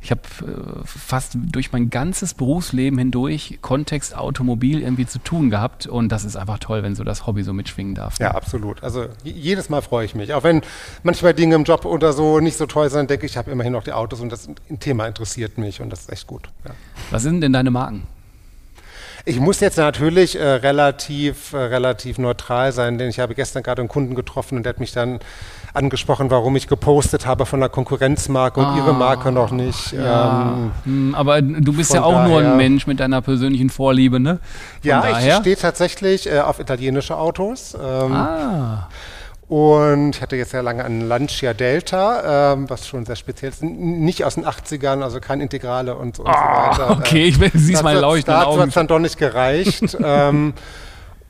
ich 0.04 0.11
habe 0.11 0.20
äh, 0.42 0.84
fast 0.84 1.32
durch 1.34 1.73
mein 1.73 1.88
ganzes 1.88 2.34
Berufsleben 2.34 2.99
hindurch 2.99 3.58
Kontext 3.62 4.14
Automobil 4.14 4.82
irgendwie 4.82 5.06
zu 5.06 5.18
tun 5.18 5.49
gehabt 5.49 5.87
und 5.87 6.11
das 6.11 6.26
ist 6.26 6.37
einfach 6.37 6.58
toll, 6.58 6.82
wenn 6.82 6.94
so 6.94 7.04
das 7.04 7.26
Hobby 7.26 7.42
so 7.42 7.54
mitschwingen 7.54 7.94
darf. 7.94 8.18
Ja, 8.18 8.32
absolut. 8.32 8.82
Also 8.82 9.06
jedes 9.25 9.70
Mal 9.70 9.80
freue 9.80 10.04
ich 10.04 10.14
mich. 10.14 10.34
Auch 10.34 10.44
wenn 10.44 10.61
manchmal 11.04 11.32
Dinge 11.32 11.54
im 11.54 11.64
Job 11.64 11.87
oder 11.87 12.12
so 12.12 12.38
nicht 12.38 12.58
so 12.58 12.66
toll 12.66 12.90
sind, 12.90 13.08
denke 13.08 13.25
ich, 13.25 13.32
ich 13.32 13.38
habe 13.38 13.50
immerhin 13.50 13.73
noch 13.73 13.82
die 13.82 13.92
Autos 13.92 14.20
und 14.20 14.30
das 14.30 14.46
Thema 14.78 15.06
interessiert 15.06 15.56
mich 15.56 15.80
und 15.80 15.88
das 15.88 16.00
ist 16.00 16.12
echt 16.12 16.26
gut. 16.26 16.50
Ja. 16.66 16.73
Was 17.11 17.23
sind 17.23 17.40
denn 17.40 17.54
deine 17.54 17.70
Marken? 17.70 18.06
Ich 19.25 19.40
muss 19.40 19.61
jetzt 19.61 19.78
natürlich 19.78 20.38
äh, 20.38 20.46
relativ, 20.46 21.54
äh, 21.54 21.56
relativ 21.56 22.18
neutral 22.18 22.73
sein, 22.73 22.99
denn 22.99 23.08
ich 23.08 23.20
habe 23.20 23.34
gestern 23.34 23.62
gerade 23.62 23.80
einen 23.80 23.88
Kunden 23.88 24.14
getroffen 24.14 24.58
und 24.58 24.64
der 24.64 24.75
hat 24.75 24.80
mich 24.80 24.92
dann 24.92 25.20
angesprochen, 25.75 26.31
warum 26.31 26.57
ich 26.57 26.69
gepostet 26.69 27.26
habe 27.26 27.47
von 27.47 27.61
der 27.61 27.69
Konkurrenzmarke 27.69 28.61
und 28.61 28.66
ah, 28.66 28.76
ihre 28.76 28.95
Marke 28.95 29.33
noch 29.33 29.50
nicht. 29.50 29.93
Ja. 29.93 30.54
Ähm, 30.54 30.73
hm, 30.85 31.14
aber 31.14 31.43
du 31.43 31.73
bist 31.73 31.93
ja 31.93 32.02
auch 32.02 32.12
daher, 32.12 32.28
nur 32.28 32.38
ein 32.40 32.57
Mensch 32.57 32.87
mit 32.87 33.00
deiner 33.00 33.21
persönlichen 33.21 33.71
Vorliebe, 33.71 34.21
ne? 34.21 34.38
Von 34.81 34.90
ja, 34.90 35.00
daher. 35.02 35.35
ich 35.35 35.40
stehe 35.40 35.57
tatsächlich 35.57 36.31
äh, 36.31 36.40
auf 36.40 36.61
italienische 36.61 37.16
Autos. 37.16 37.75
Ähm, 37.75 38.12
ah. 38.12 38.88
Und 39.49 40.16
ich 40.16 40.23
hatte 40.23 40.37
jetzt 40.37 40.52
sehr 40.52 40.62
lange 40.62 40.85
einen 40.85 41.07
Lancia 41.07 41.52
Delta, 41.52 42.52
ähm, 42.54 42.71
was 42.71 42.87
schon 42.87 43.04
sehr 43.04 43.16
speziell 43.16 43.50
ist. 43.50 43.62
Nicht 43.62 44.25
aus 44.25 44.37
den 44.37 44.47
80ern, 44.47 45.02
also 45.02 45.21
kein 45.21 45.40
Integrale 45.40 45.97
und 45.97 46.16
so, 46.16 46.23
und 46.23 46.31
ah, 46.31 46.73
so 46.75 46.83
weiter. 46.83 46.90
Okay, 46.99 47.25
ich 47.26 47.37
sehe 47.37 47.75
es 47.75 47.83
mal 47.83 47.99
leuchten. 47.99 48.33
Da 48.33 48.47
hat 48.47 48.69
es 48.69 48.75
dann 48.75 48.87
doch 48.87 48.99
nicht 49.00 49.19
gereicht. 49.19 49.97
ähm, 50.02 50.54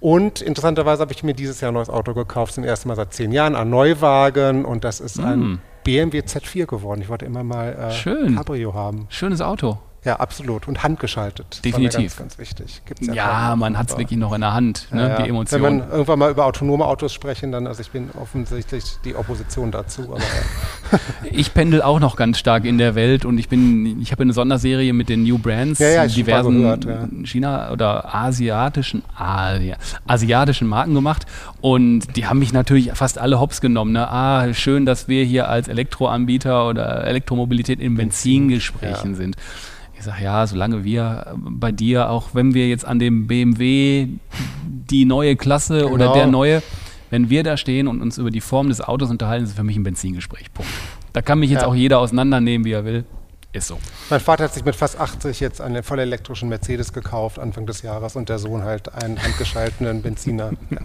und 0.05 0.43
interessanterweise 0.43 1.01
habe 1.01 1.15
ich 1.15 1.23
mir 1.23 1.33
dieses 1.33 1.63
Jahr 1.63 1.71
ein 1.71 1.75
neues 1.77 1.89
Auto 1.89 2.13
gekauft, 2.13 2.53
zum 2.53 2.63
ersten 2.63 2.89
Mal 2.89 2.95
seit 2.95 3.15
zehn 3.15 3.33
Jahren, 3.33 3.57
ein 3.57 3.71
Neuwagen 3.71 4.67
und 4.67 4.85
das 4.85 5.01
ist 5.01 5.17
mm. 5.17 5.25
ein 5.25 5.61
BMW 5.83 6.19
Z4 6.19 6.67
geworden. 6.67 7.01
Ich 7.01 7.09
wollte 7.09 7.25
immer 7.25 7.43
mal 7.43 7.73
äh, 7.73 7.91
Schön. 7.91 8.37
Cabrio 8.37 8.75
haben. 8.75 9.07
Schönes 9.09 9.41
Auto. 9.41 9.79
Ja, 10.05 10.17
absolut. 10.17 10.69
Und 10.69 10.83
handgeschaltet. 10.83 11.65
Definitiv. 11.65 12.17
Ganz, 12.17 12.17
ganz, 12.17 12.39
wichtig. 12.39 12.83
Gibt's 12.85 13.07
ja, 13.07 13.15
ja 13.15 13.57
man 13.57 13.79
hat 13.79 13.91
es 13.91 13.99
wirklich 13.99 14.19
noch 14.19 14.35
in 14.35 14.43
der 14.43 14.53
Hand, 14.53 14.89
ne, 14.91 15.09
ja, 15.09 15.23
die 15.23 15.31
Emotionen. 15.31 15.65
Wenn 15.65 15.79
man 15.79 15.91
irgendwann 15.91 16.19
mal 16.19 16.31
über 16.31 16.45
autonome 16.45 16.85
Autos 16.85 17.13
sprechen, 17.13 17.53
dann, 17.53 17.67
also 17.67 17.81
ich 17.81 17.91
bin 17.91 18.11
offensichtlich 18.21 18.85
die 19.05 19.15
Opposition 19.15 19.71
dazu. 19.71 20.03
Aber, 20.03 20.19
ja. 20.19 20.99
ich 21.31 21.55
pendel 21.55 21.81
auch 21.81 22.01
noch 22.01 22.17
ganz 22.17 22.39
stark 22.39 22.67
in 22.67 22.77
der 22.77 22.95
Welt 22.95 23.25
und 23.25 23.39
ich 23.39 23.49
bin, 23.49 24.01
ich 24.03 24.13
habe 24.13 24.23
eine 24.23 24.35
Sonderserie 24.35 24.93
mit 24.93 25.09
den 25.09 25.23
New 25.23 25.39
Brands, 25.39 25.79
ja, 25.79 26.07
diversen 26.07 26.59
gehört, 26.59 26.87
China- 27.25 27.73
oder 27.73 28.15
asiatischen, 28.15 29.03
Asia, 29.17 29.77
asiatischen 30.07 30.69
Marken 30.69 30.95
gemacht 30.95 31.25
und 31.63 32.15
die 32.17 32.27
haben 32.27 32.41
mich 32.41 32.53
natürlich 32.53 32.93
fast 32.93 33.19
alle 33.19 33.41
hops 33.41 33.63
genommen. 33.63 33.93
Ne? 33.93 34.07
Ah, 34.07 34.53
schön, 34.53 34.85
dass 34.85 35.09
wir 35.09 35.25
hier 35.25 35.49
als 35.49 35.69
Elektroanbieter 35.69 36.69
oder 36.69 37.07
Elektromobilität 37.07 37.81
in 37.81 37.95
Benzingesprächen 37.95 39.15
sind. 39.15 39.37
Ich 39.97 40.05
sage, 40.05 40.25
ja, 40.25 40.47
solange 40.47 40.85
wir 40.85 41.35
bei 41.37 41.73
dir, 41.73 42.11
auch 42.11 42.31
wenn 42.35 42.55
wir 42.55 42.69
jetzt 42.69 42.85
an 42.85 42.99
dem 42.99 43.27
BMW 43.27 44.09
die 44.91 45.05
neue 45.05 45.37
Klasse 45.37 45.79
genau. 45.81 45.93
oder 45.93 46.13
der 46.13 46.27
neue, 46.27 46.63
wenn 47.11 47.31
wir 47.31 47.43
da 47.43 47.57
stehen 47.57 47.89
und 47.89 48.03
uns 48.03 48.19
über 48.19 48.31
die 48.31 48.41
Form 48.41 48.69
des 48.69 48.81
Autos 48.81 49.11
unterhalten, 49.11 49.45
ist 49.45 49.51
es 49.51 49.57
für 49.57 49.65
mich 49.65 49.77
ein 49.77 49.85
Benzingespräch. 49.85 50.53
Punkt. 50.53 50.71
Da 51.13 51.23
kann 51.23 51.39
mich 51.39 51.51
jetzt 51.51 51.63
ja. 51.63 51.69
auch 51.69 51.75
jeder 51.75 52.01
auseinandernehmen, 52.01 52.65
wie 52.65 52.73
er 52.73 52.85
will. 52.85 53.05
Ist 53.55 53.69
so. 53.69 53.79
Mein 54.11 54.19
Vater 54.19 54.43
hat 54.43 54.53
sich 54.53 54.65
mit 54.65 54.75
fast 54.75 54.99
80 54.99 55.39
jetzt 55.39 55.61
einen 55.61 55.85
vollelektrischen 55.85 56.49
Mercedes 56.49 56.93
gekauft, 56.93 57.39
Anfang 57.39 57.67
des 57.67 57.83
Jahres, 57.83 58.17
und 58.17 58.29
der 58.29 58.41
Sohn 58.41 58.65
halt 58.65 58.93
einen 58.93 59.23
handgeschalteten 59.23 60.03
Benziner. 60.03 60.51
Ja. 60.71 60.79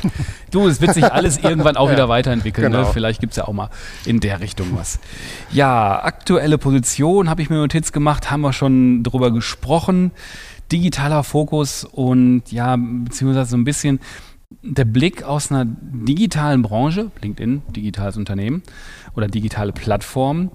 du, 0.50 0.66
es 0.66 0.80
wird 0.80 0.94
sich 0.94 1.04
alles 1.04 1.38
irgendwann 1.38 1.76
auch 1.76 1.86
ja. 1.86 1.92
wieder 1.92 2.08
weiterentwickeln. 2.08 2.72
Ne? 2.72 2.78
Genau. 2.78 2.88
Ne? 2.88 2.92
Vielleicht 2.92 3.20
gibt 3.20 3.34
es 3.34 3.36
ja 3.36 3.46
auch 3.46 3.52
mal 3.52 3.70
in 4.06 4.18
der 4.18 4.40
Richtung 4.40 4.76
was. 4.76 4.98
Ja, 5.52 6.02
aktuelle 6.02 6.58
Position 6.58 7.30
habe 7.30 7.42
ich 7.42 7.48
mir 7.48 7.58
Notiz 7.58 7.92
gemacht, 7.92 8.28
haben 8.28 8.40
wir 8.40 8.52
schon 8.52 9.04
drüber 9.04 9.30
gesprochen. 9.30 10.10
Digitaler 10.72 11.22
Fokus 11.22 11.84
und 11.84 12.50
ja, 12.50 12.74
beziehungsweise 12.76 13.50
so 13.50 13.56
ein 13.56 13.62
bisschen 13.62 14.00
der 14.62 14.84
Blick 14.84 15.22
aus 15.22 15.52
einer 15.52 15.64
digitalen 15.64 16.62
Branche, 16.62 17.12
LinkedIn, 17.22 17.62
digitales 17.68 18.16
Unternehmen 18.16 18.64
oder 19.14 19.28
digitale 19.28 19.72
Plattform, 19.72 20.50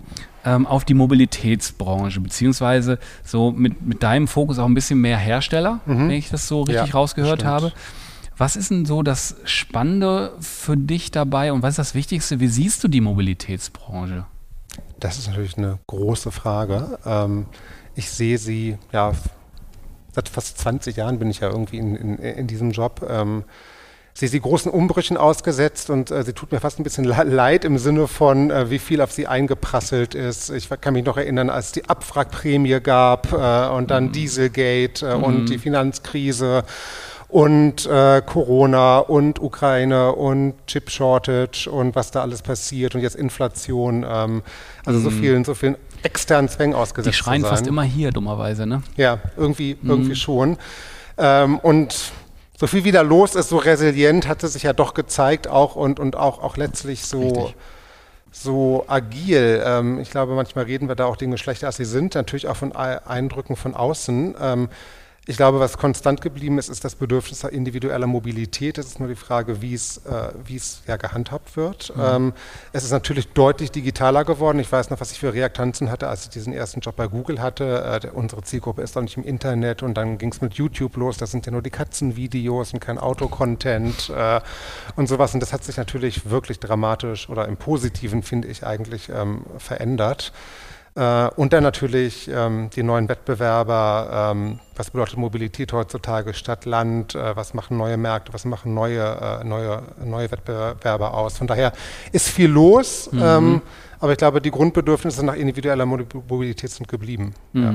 ähm, 0.46 0.66
auf 0.66 0.86
die 0.86 0.94
Mobilitätsbranche, 0.94 2.20
beziehungsweise 2.20 3.00
so 3.24 3.52
mit, 3.52 3.82
mit 3.82 4.04
deinem 4.04 4.28
Fokus 4.28 4.60
auch 4.60 4.66
ein 4.66 4.74
bisschen 4.74 5.00
mehr 5.00 5.18
Hersteller, 5.18 5.80
mhm. 5.86 6.10
wenn 6.10 6.12
ich 6.12 6.30
das 6.30 6.48
so 6.48 6.62
richtig 6.62 6.88
ja, 6.88 6.94
rausgehört 6.94 7.42
stimmt. 7.42 7.52
habe. 7.52 7.74
Was 8.38 8.56
ist 8.56 8.72
denn 8.72 8.86
so 8.86 9.04
das 9.04 9.36
Spannende 9.44 10.34
für 10.40 10.76
dich 10.76 11.12
dabei 11.12 11.54
und 11.54 11.62
was 11.62 11.72
ist 11.72 11.80
das 11.80 11.96
Wichtigste? 11.96 12.40
Wie 12.40 12.48
siehst 12.48 12.84
du 12.84 12.88
die 12.88 13.02
Mobilitätsbranche? 13.02 14.26
Das 15.00 15.20
ist 15.20 15.28
natürlich 15.28 15.58
eine 15.58 15.80
große 15.88 16.32
Frage. 16.32 16.98
Ähm, 17.06 17.46
ich 17.96 18.10
sehe 18.10 18.38
sie, 18.38 18.78
ja, 18.92 19.14
seit 20.12 20.30
fast 20.30 20.58
20 20.58 20.96
Jahren 20.96 21.20
bin 21.20 21.30
ich 21.30 21.42
ja 21.42 21.50
irgendwie 21.50 21.78
in, 21.78 21.96
in, 21.96 22.18
in 22.18 22.48
diesem 22.48 22.72
Job. 22.72 23.06
Ähm, 23.08 23.44
sie 24.14 24.26
ist 24.26 24.34
die 24.34 24.42
großen 24.42 24.72
Umbrüchen 24.72 25.18
ausgesetzt 25.18 25.90
und 25.90 26.12
äh, 26.12 26.24
sie 26.24 26.34
tut 26.34 26.52
mir 26.52 26.60
fast 26.60 26.80
ein 26.80 26.84
bisschen 26.84 27.06
leid 27.06 27.66
im 27.66 27.78
Sinne 27.78 28.08
von, 28.08 28.52
äh, 28.52 28.70
wie 28.70 28.80
viel 28.80 29.02
auf 29.02 29.12
sie 29.12 29.28
eingeprasselt 29.28 30.16
ist. 30.16 30.50
Ich 30.50 30.70
kann 30.82 30.94
mich 30.94 31.06
noch 31.06 31.18
erinnern, 31.18 31.50
als 31.50 31.68
es 31.68 31.72
die 31.74 31.90
Abwrackprämie 31.90 32.80
gab 32.82 33.32
äh, 33.32 33.70
und 33.70 33.92
dann 33.92 34.06
mhm. 34.06 34.12
Dieselgate 34.12 35.18
mhm. 35.18 35.24
und 35.24 35.46
die 35.50 35.58
Finanzkrise 35.58 36.64
und 37.32 37.86
äh, 37.86 38.22
Corona 38.26 39.00
und 39.00 39.42
Ukraine 39.42 40.14
und 40.14 40.56
Chip 40.68 40.90
Shortage 40.90 41.70
und 41.72 41.96
was 41.96 42.12
da 42.12 42.22
alles 42.22 42.42
passiert 42.42 42.94
und 42.94 43.02
jetzt 43.02 43.16
Inflation. 43.16 44.06
Ähm, 44.08 44.44
also 44.86 45.00
mhm. 45.00 45.04
so 45.04 45.10
vielen, 45.12 45.46
so 45.46 45.54
vielen 45.54 45.78
externen 46.04 46.50
Zwängen 46.50 46.76
ausgesetzt. 46.76 47.16
Die 47.16 47.18
schreien 47.18 47.44
fast 47.44 47.68
immer 47.68 47.84
hier, 47.84 48.12
dummerweise, 48.12 48.66
ne? 48.66 48.84
Ja, 48.98 49.20
irgendwie, 49.38 49.78
mhm. 49.82 49.90
irgendwie 49.90 50.16
schon. 50.16 50.58
Ähm, 51.18 51.58
und 51.60 52.12
so 52.62 52.68
viel 52.68 52.84
wieder 52.84 53.04
los 53.04 53.34
ist, 53.34 53.50
so 53.50 53.58
resilient 53.58 54.28
hat 54.28 54.44
es 54.44 54.54
sich 54.54 54.62
ja 54.62 54.74
doch 54.74 54.94
gezeigt 54.94 55.48
auch 55.48 55.76
und, 55.76 56.00
und 56.00 56.16
auch, 56.16 56.44
auch 56.44 56.58
letztlich 56.58 57.04
so, 57.08 57.52
so 58.32 58.86
agil. 58.88 59.64
Ähm, 59.66 60.00
ich 60.00 60.12
glaube, 60.12 60.36
manchmal 60.36 60.66
reden 60.66 60.88
wir 60.88 60.94
da 60.94 61.06
auch 61.06 61.18
Dinge 61.18 61.40
schlechter, 61.40 61.66
als 61.66 61.78
sie 61.78 61.86
sind, 61.86 62.14
natürlich 62.14 62.48
auch 62.48 62.56
von 62.56 62.72
Eindrücken 62.76 63.56
von 63.56 63.74
außen. 63.74 64.36
Ähm, 64.40 64.70
ich 65.28 65.38
glaube, 65.38 65.60
was 65.60 65.78
konstant 65.78 66.20
geblieben 66.22 66.58
ist, 66.58 66.68
ist 66.68 66.84
das 66.84 66.96
Bedürfnis 66.96 67.44
individueller 67.44 68.08
Mobilität. 68.08 68.80
Es 68.80 68.88
ist 68.88 69.00
nur 69.00 69.08
die 69.08 69.16
Frage, 69.16 69.62
wie 69.62 69.76
es, 69.76 69.98
äh, 69.98 70.32
wie 70.46 70.56
es 70.56 70.82
ja 70.88 70.98
gehandhabt 70.98 71.56
wird. 71.56 71.96
Mhm. 71.96 72.02
Ähm, 72.04 72.34
es 72.74 72.84
ist 72.84 72.90
natürlich 72.90 73.28
deutlich 73.28 73.70
digitaler 73.70 74.26
geworden. 74.26 74.58
Ich 74.58 74.72
weiß 74.72 74.90
noch, 74.90 75.00
was 75.00 75.12
ich 75.12 75.20
für 75.20 75.32
Reaktanzen 75.32 75.92
hatte, 75.92 76.08
als 76.08 76.24
ich 76.24 76.30
diesen 76.30 76.54
ersten 76.54 76.80
Job 76.80 76.96
bei 76.96 77.06
Google 77.06 77.40
hatte. 77.40 77.84
Äh, 77.84 78.00
der, 78.00 78.16
unsere 78.18 78.42
Zielgruppe 78.42 78.82
ist 78.82 78.96
doch 78.96 79.04
nicht 79.04 79.16
im 79.16 79.24
Internet 79.24 79.84
und 79.84 79.94
dann 79.94 80.18
ging 80.18 80.32
es 80.32 80.42
mit 80.42 80.56
YouTube 80.56 80.98
los. 80.98 81.18
Das 81.18 81.30
sind 81.30 81.46
ja 81.46 81.52
nur 81.52 81.62
die 81.62 81.70
Katzenvideos 81.70 82.74
und 82.74 82.80
kein 82.80 82.98
Autocontent 82.98 84.10
äh, 84.10 84.42
und 84.96 85.08
sowas. 85.08 85.36
Und 85.36 85.40
das 85.40 85.54
hat 85.54 85.64
sich 85.64 85.78
natürlich 85.78 86.32
wirklich 86.32 86.60
dramatisch 86.60 87.30
oder 87.30 87.48
im 87.48 87.58
Positiven, 87.58 88.24
finde 88.24 88.48
ich, 88.48 88.66
eigentlich 88.66 89.10
ähm, 89.10 89.46
verändert. 89.60 90.34
Äh, 90.96 91.30
und 91.36 91.54
dann 91.54 91.64
natürlich 91.64 92.30
ähm, 92.34 92.70
die 92.76 92.84
neuen 92.84 93.08
Wettbewerber. 93.08 94.32
Ähm, 94.34 94.60
was 94.76 94.92
bedeutet 94.92 95.18
Mobilität 95.18 95.72
heutzutage? 95.72 96.34
Stadt, 96.34 96.66
Land? 96.66 97.16
Äh, 97.16 97.36
was 97.36 97.54
machen 97.54 97.78
neue 97.78 97.98
Märkte? 97.98 98.34
Was 98.34 98.46
machen 98.46 98.74
neue, 98.74 99.00
äh, 99.00 99.44
neue, 99.44 99.84
neue 100.04 100.32
Wettbewerber 100.32 101.14
aus? 101.14 101.38
Von 101.38 101.48
daher 101.48 101.72
ist 102.12 102.28
viel 102.28 102.50
los. 102.50 103.10
Mhm. 103.12 103.22
Ähm, 103.24 103.62
aber 104.00 104.12
ich 104.12 104.18
glaube, 104.18 104.42
die 104.42 104.52
Grundbedürfnisse 104.52 105.26
nach 105.26 105.36
individueller 105.36 105.86
Mobilität 105.86 106.72
sind 106.72 106.88
geblieben. 106.88 107.34
Mhm. 107.54 107.64
Ja. 107.64 107.74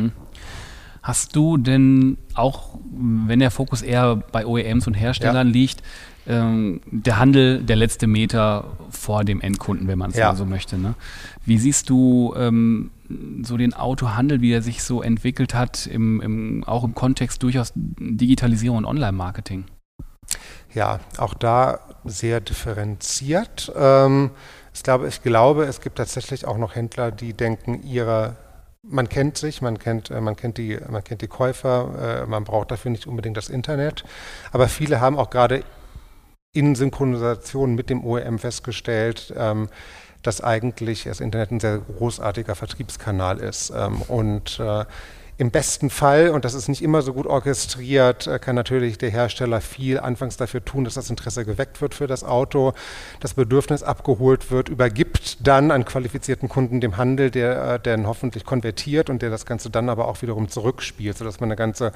Hast 1.02 1.36
du 1.36 1.56
denn 1.56 2.18
auch, 2.34 2.78
wenn 2.90 3.38
der 3.38 3.52
Fokus 3.52 3.80
eher 3.80 4.16
bei 4.16 4.44
OEMs 4.44 4.88
und 4.88 4.94
Herstellern 4.94 5.46
ja. 5.46 5.52
liegt, 5.52 5.82
ähm, 6.26 6.80
der 6.90 7.18
Handel 7.18 7.62
der 7.62 7.76
letzte 7.76 8.08
Meter 8.08 8.64
vor 8.90 9.24
dem 9.24 9.40
Endkunden, 9.40 9.86
wenn 9.86 9.98
man 9.98 10.10
es 10.10 10.16
ja. 10.16 10.34
so 10.34 10.44
möchte. 10.44 10.76
Ne? 10.76 10.94
Wie 11.44 11.58
siehst 11.58 11.88
du 11.90 12.34
ähm, 12.36 12.90
so 13.42 13.56
den 13.56 13.74
Autohandel, 13.74 14.40
wie 14.40 14.52
er 14.52 14.62
sich 14.62 14.82
so 14.82 15.02
entwickelt 15.02 15.54
hat, 15.54 15.86
im, 15.86 16.20
im, 16.20 16.64
auch 16.64 16.84
im 16.84 16.94
Kontext 16.94 17.42
durchaus 17.42 17.72
Digitalisierung 17.74 18.78
und 18.78 18.84
Online-Marketing? 18.84 19.64
Ja, 20.74 21.00
auch 21.18 21.34
da 21.34 21.80
sehr 22.04 22.40
differenziert. 22.40 23.72
Ähm, 23.76 24.30
ich, 24.74 24.82
glaube, 24.82 25.08
ich 25.08 25.22
glaube, 25.22 25.64
es 25.64 25.80
gibt 25.80 25.98
tatsächlich 25.98 26.46
auch 26.46 26.58
noch 26.58 26.74
Händler, 26.74 27.10
die 27.10 27.32
denken, 27.32 27.82
ihre 27.82 28.36
man 28.88 29.08
kennt 29.08 29.36
sich, 29.36 29.62
man 29.62 29.78
kennt, 29.78 30.10
äh, 30.10 30.20
man 30.20 30.36
kennt, 30.36 30.58
die, 30.58 30.78
man 30.88 31.02
kennt 31.02 31.22
die 31.22 31.28
Käufer, 31.28 32.22
äh, 32.22 32.26
man 32.26 32.44
braucht 32.44 32.70
dafür 32.70 32.90
nicht 32.90 33.06
unbedingt 33.06 33.36
das 33.36 33.48
Internet. 33.48 34.04
Aber 34.52 34.68
viele 34.68 35.00
haben 35.00 35.18
auch 35.18 35.30
gerade 35.30 35.64
in 36.52 36.74
Synchronisation 36.74 37.74
mit 37.74 37.90
dem 37.90 38.04
OEM 38.04 38.38
festgestellt, 38.38 39.34
ähm, 39.36 39.68
dass 40.26 40.40
eigentlich 40.40 41.04
das 41.04 41.20
Internet 41.20 41.52
ein 41.52 41.60
sehr 41.60 41.78
großartiger 41.78 42.54
Vertriebskanal 42.54 43.38
ist. 43.38 43.72
Ähm, 43.74 44.02
und 44.02 44.58
äh, 44.58 44.84
im 45.38 45.50
besten 45.50 45.90
Fall, 45.90 46.30
und 46.30 46.46
das 46.46 46.54
ist 46.54 46.68
nicht 46.68 46.80
immer 46.82 47.02
so 47.02 47.12
gut 47.12 47.26
orchestriert, 47.26 48.26
äh, 48.26 48.38
kann 48.38 48.56
natürlich 48.56 48.96
der 48.96 49.10
Hersteller 49.10 49.60
viel 49.60 50.00
anfangs 50.00 50.38
dafür 50.38 50.64
tun, 50.64 50.84
dass 50.84 50.94
das 50.94 51.10
Interesse 51.10 51.44
geweckt 51.44 51.82
wird 51.82 51.94
für 51.94 52.06
das 52.06 52.24
Auto, 52.24 52.72
das 53.20 53.34
Bedürfnis 53.34 53.82
abgeholt 53.82 54.50
wird, 54.50 54.70
übergibt 54.70 55.46
dann 55.46 55.70
einen 55.70 55.84
qualifizierten 55.84 56.48
Kunden 56.48 56.80
dem 56.80 56.96
Handel, 56.96 57.30
der, 57.30 57.74
äh, 57.74 57.80
der 57.80 58.02
hoffentlich 58.06 58.46
konvertiert 58.46 59.10
und 59.10 59.20
der 59.20 59.28
das 59.28 59.44
Ganze 59.44 59.68
dann 59.68 59.90
aber 59.90 60.08
auch 60.08 60.22
wiederum 60.22 60.48
zurückspielt, 60.48 61.18
sodass 61.18 61.38
man 61.38 61.48
eine 61.50 61.56
ganze 61.56 61.92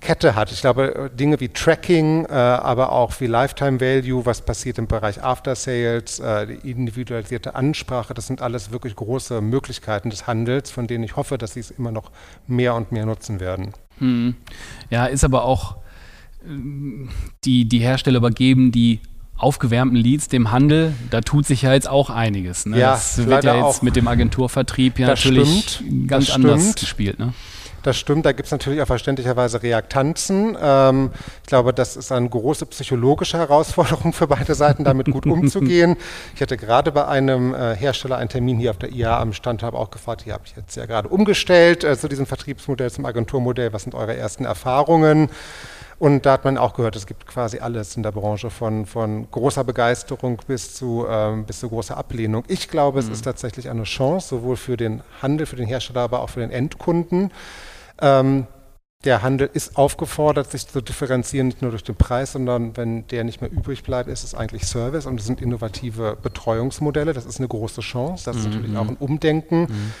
Kette 0.00 0.36
hat. 0.36 0.52
Ich 0.52 0.60
glaube, 0.60 0.94
äh, 0.94 1.10
Dinge 1.10 1.40
wie 1.40 1.48
Tracking, 1.48 2.26
aber 2.28 2.92
auch 2.92 3.12
wie 3.20 3.26
Lifetime 3.26 3.80
Value, 3.80 4.24
was 4.24 4.42
passiert 4.42 4.78
im 4.78 4.86
Bereich 4.86 5.22
After 5.22 5.54
Sales, 5.54 6.22
die 6.48 6.70
individualisierte 6.70 7.54
Ansprache, 7.54 8.14
das 8.14 8.26
sind 8.26 8.42
alles 8.42 8.70
wirklich 8.70 8.94
große 8.94 9.40
Möglichkeiten 9.40 10.10
des 10.10 10.26
Handels, 10.26 10.70
von 10.70 10.86
denen 10.86 11.04
ich 11.04 11.16
hoffe, 11.16 11.38
dass 11.38 11.54
sie 11.54 11.60
es 11.60 11.70
immer 11.70 11.90
noch 11.90 12.10
mehr 12.46 12.67
und 12.74 12.92
mehr 12.92 13.06
nutzen 13.06 13.40
werden. 13.40 13.72
Hm. 13.98 14.34
Ja, 14.90 15.06
ist 15.06 15.24
aber 15.24 15.44
auch 15.44 15.76
die, 17.44 17.68
die 17.68 17.78
Hersteller 17.78 18.18
übergeben 18.18 18.72
die 18.72 19.00
aufgewärmten 19.36 19.96
Leads 19.96 20.28
dem 20.28 20.50
Handel, 20.50 20.94
da 21.10 21.20
tut 21.20 21.46
sich 21.46 21.62
ja 21.62 21.72
jetzt 21.72 21.88
auch 21.88 22.10
einiges. 22.10 22.66
Ne? 22.66 22.78
Ja, 22.78 22.92
das 22.92 23.24
wird 23.24 23.44
ja 23.44 23.66
jetzt 23.66 23.84
mit 23.84 23.94
dem 23.94 24.08
Agenturvertrieb 24.08 24.98
ja 24.98 25.06
natürlich 25.06 25.76
stimmt, 25.76 26.08
ganz 26.08 26.30
anders 26.30 26.74
gespielt. 26.74 27.20
Ne? 27.20 27.32
Das 27.82 27.96
stimmt, 27.96 28.26
da 28.26 28.32
gibt 28.32 28.46
es 28.46 28.52
natürlich 28.52 28.82
auch 28.82 28.86
verständlicherweise 28.86 29.62
Reaktanzen. 29.62 30.56
Ähm, 30.60 31.10
ich 31.42 31.48
glaube, 31.48 31.72
das 31.72 31.96
ist 31.96 32.10
eine 32.10 32.28
große 32.28 32.66
psychologische 32.66 33.38
Herausforderung 33.38 34.12
für 34.12 34.26
beide 34.26 34.54
Seiten, 34.54 34.84
damit 34.84 35.10
gut 35.10 35.26
umzugehen. 35.26 35.96
Ich 36.34 36.42
hatte 36.42 36.56
gerade 36.56 36.92
bei 36.92 37.06
einem 37.06 37.54
äh, 37.54 37.74
Hersteller 37.74 38.16
einen 38.16 38.28
Termin 38.28 38.58
hier 38.58 38.70
auf 38.70 38.78
der 38.78 38.92
IA 38.92 39.18
am 39.20 39.32
Stand, 39.32 39.62
habe 39.62 39.78
auch 39.78 39.90
gefragt, 39.90 40.24
ihr 40.26 40.32
habt 40.32 40.52
jetzt 40.56 40.76
ja 40.76 40.86
gerade 40.86 41.08
umgestellt 41.08 41.84
äh, 41.84 41.96
zu 41.96 42.08
diesem 42.08 42.26
Vertriebsmodell, 42.26 42.90
zum 42.90 43.04
Agenturmodell. 43.04 43.72
Was 43.72 43.82
sind 43.82 43.94
eure 43.94 44.16
ersten 44.16 44.44
Erfahrungen? 44.44 45.30
Und 45.98 46.26
da 46.26 46.32
hat 46.32 46.44
man 46.44 46.58
auch 46.58 46.74
gehört, 46.74 46.94
es 46.94 47.06
gibt 47.06 47.26
quasi 47.26 47.58
alles 47.58 47.96
in 47.96 48.02
der 48.04 48.12
Branche 48.12 48.50
von, 48.50 48.86
von 48.86 49.28
großer 49.30 49.64
Begeisterung 49.64 50.40
bis 50.46 50.74
zu, 50.74 51.06
ähm, 51.08 51.44
bis 51.44 51.60
zu 51.60 51.68
großer 51.68 51.96
Ablehnung. 51.96 52.44
Ich 52.46 52.68
glaube, 52.68 53.00
mhm. 53.02 53.08
es 53.08 53.12
ist 53.12 53.22
tatsächlich 53.22 53.68
eine 53.68 53.82
Chance, 53.82 54.28
sowohl 54.28 54.56
für 54.56 54.76
den 54.76 55.02
Handel, 55.20 55.46
für 55.46 55.56
den 55.56 55.66
Hersteller, 55.66 56.02
aber 56.02 56.20
auch 56.20 56.30
für 56.30 56.40
den 56.40 56.50
Endkunden 56.50 57.32
Ähm, 58.00 58.46
der 59.04 59.22
Handel 59.22 59.48
ist 59.52 59.76
aufgefordert, 59.76 60.50
sich 60.50 60.66
zu 60.66 60.80
differenzieren, 60.80 61.46
nicht 61.46 61.62
nur 61.62 61.70
durch 61.70 61.84
den 61.84 61.94
Preis, 61.94 62.32
sondern 62.32 62.76
wenn 62.76 63.06
der 63.08 63.22
nicht 63.22 63.40
mehr 63.40 63.50
übrig 63.50 63.84
bleibt, 63.84 64.08
ist 64.08 64.24
es 64.24 64.34
eigentlich 64.34 64.66
Service 64.66 65.06
und 65.06 65.20
es 65.20 65.26
sind 65.26 65.40
innovative 65.40 66.16
Betreuungsmodelle. 66.20 67.12
Das 67.12 67.24
ist 67.24 67.38
eine 67.38 67.46
große 67.46 67.80
Chance. 67.80 68.24
Das 68.24 68.36
ist 68.36 68.46
mhm. 68.46 68.50
natürlich 68.50 68.76
auch 68.76 68.88
ein 68.88 68.96
Umdenken. 68.96 69.60
Mhm. 69.62 69.92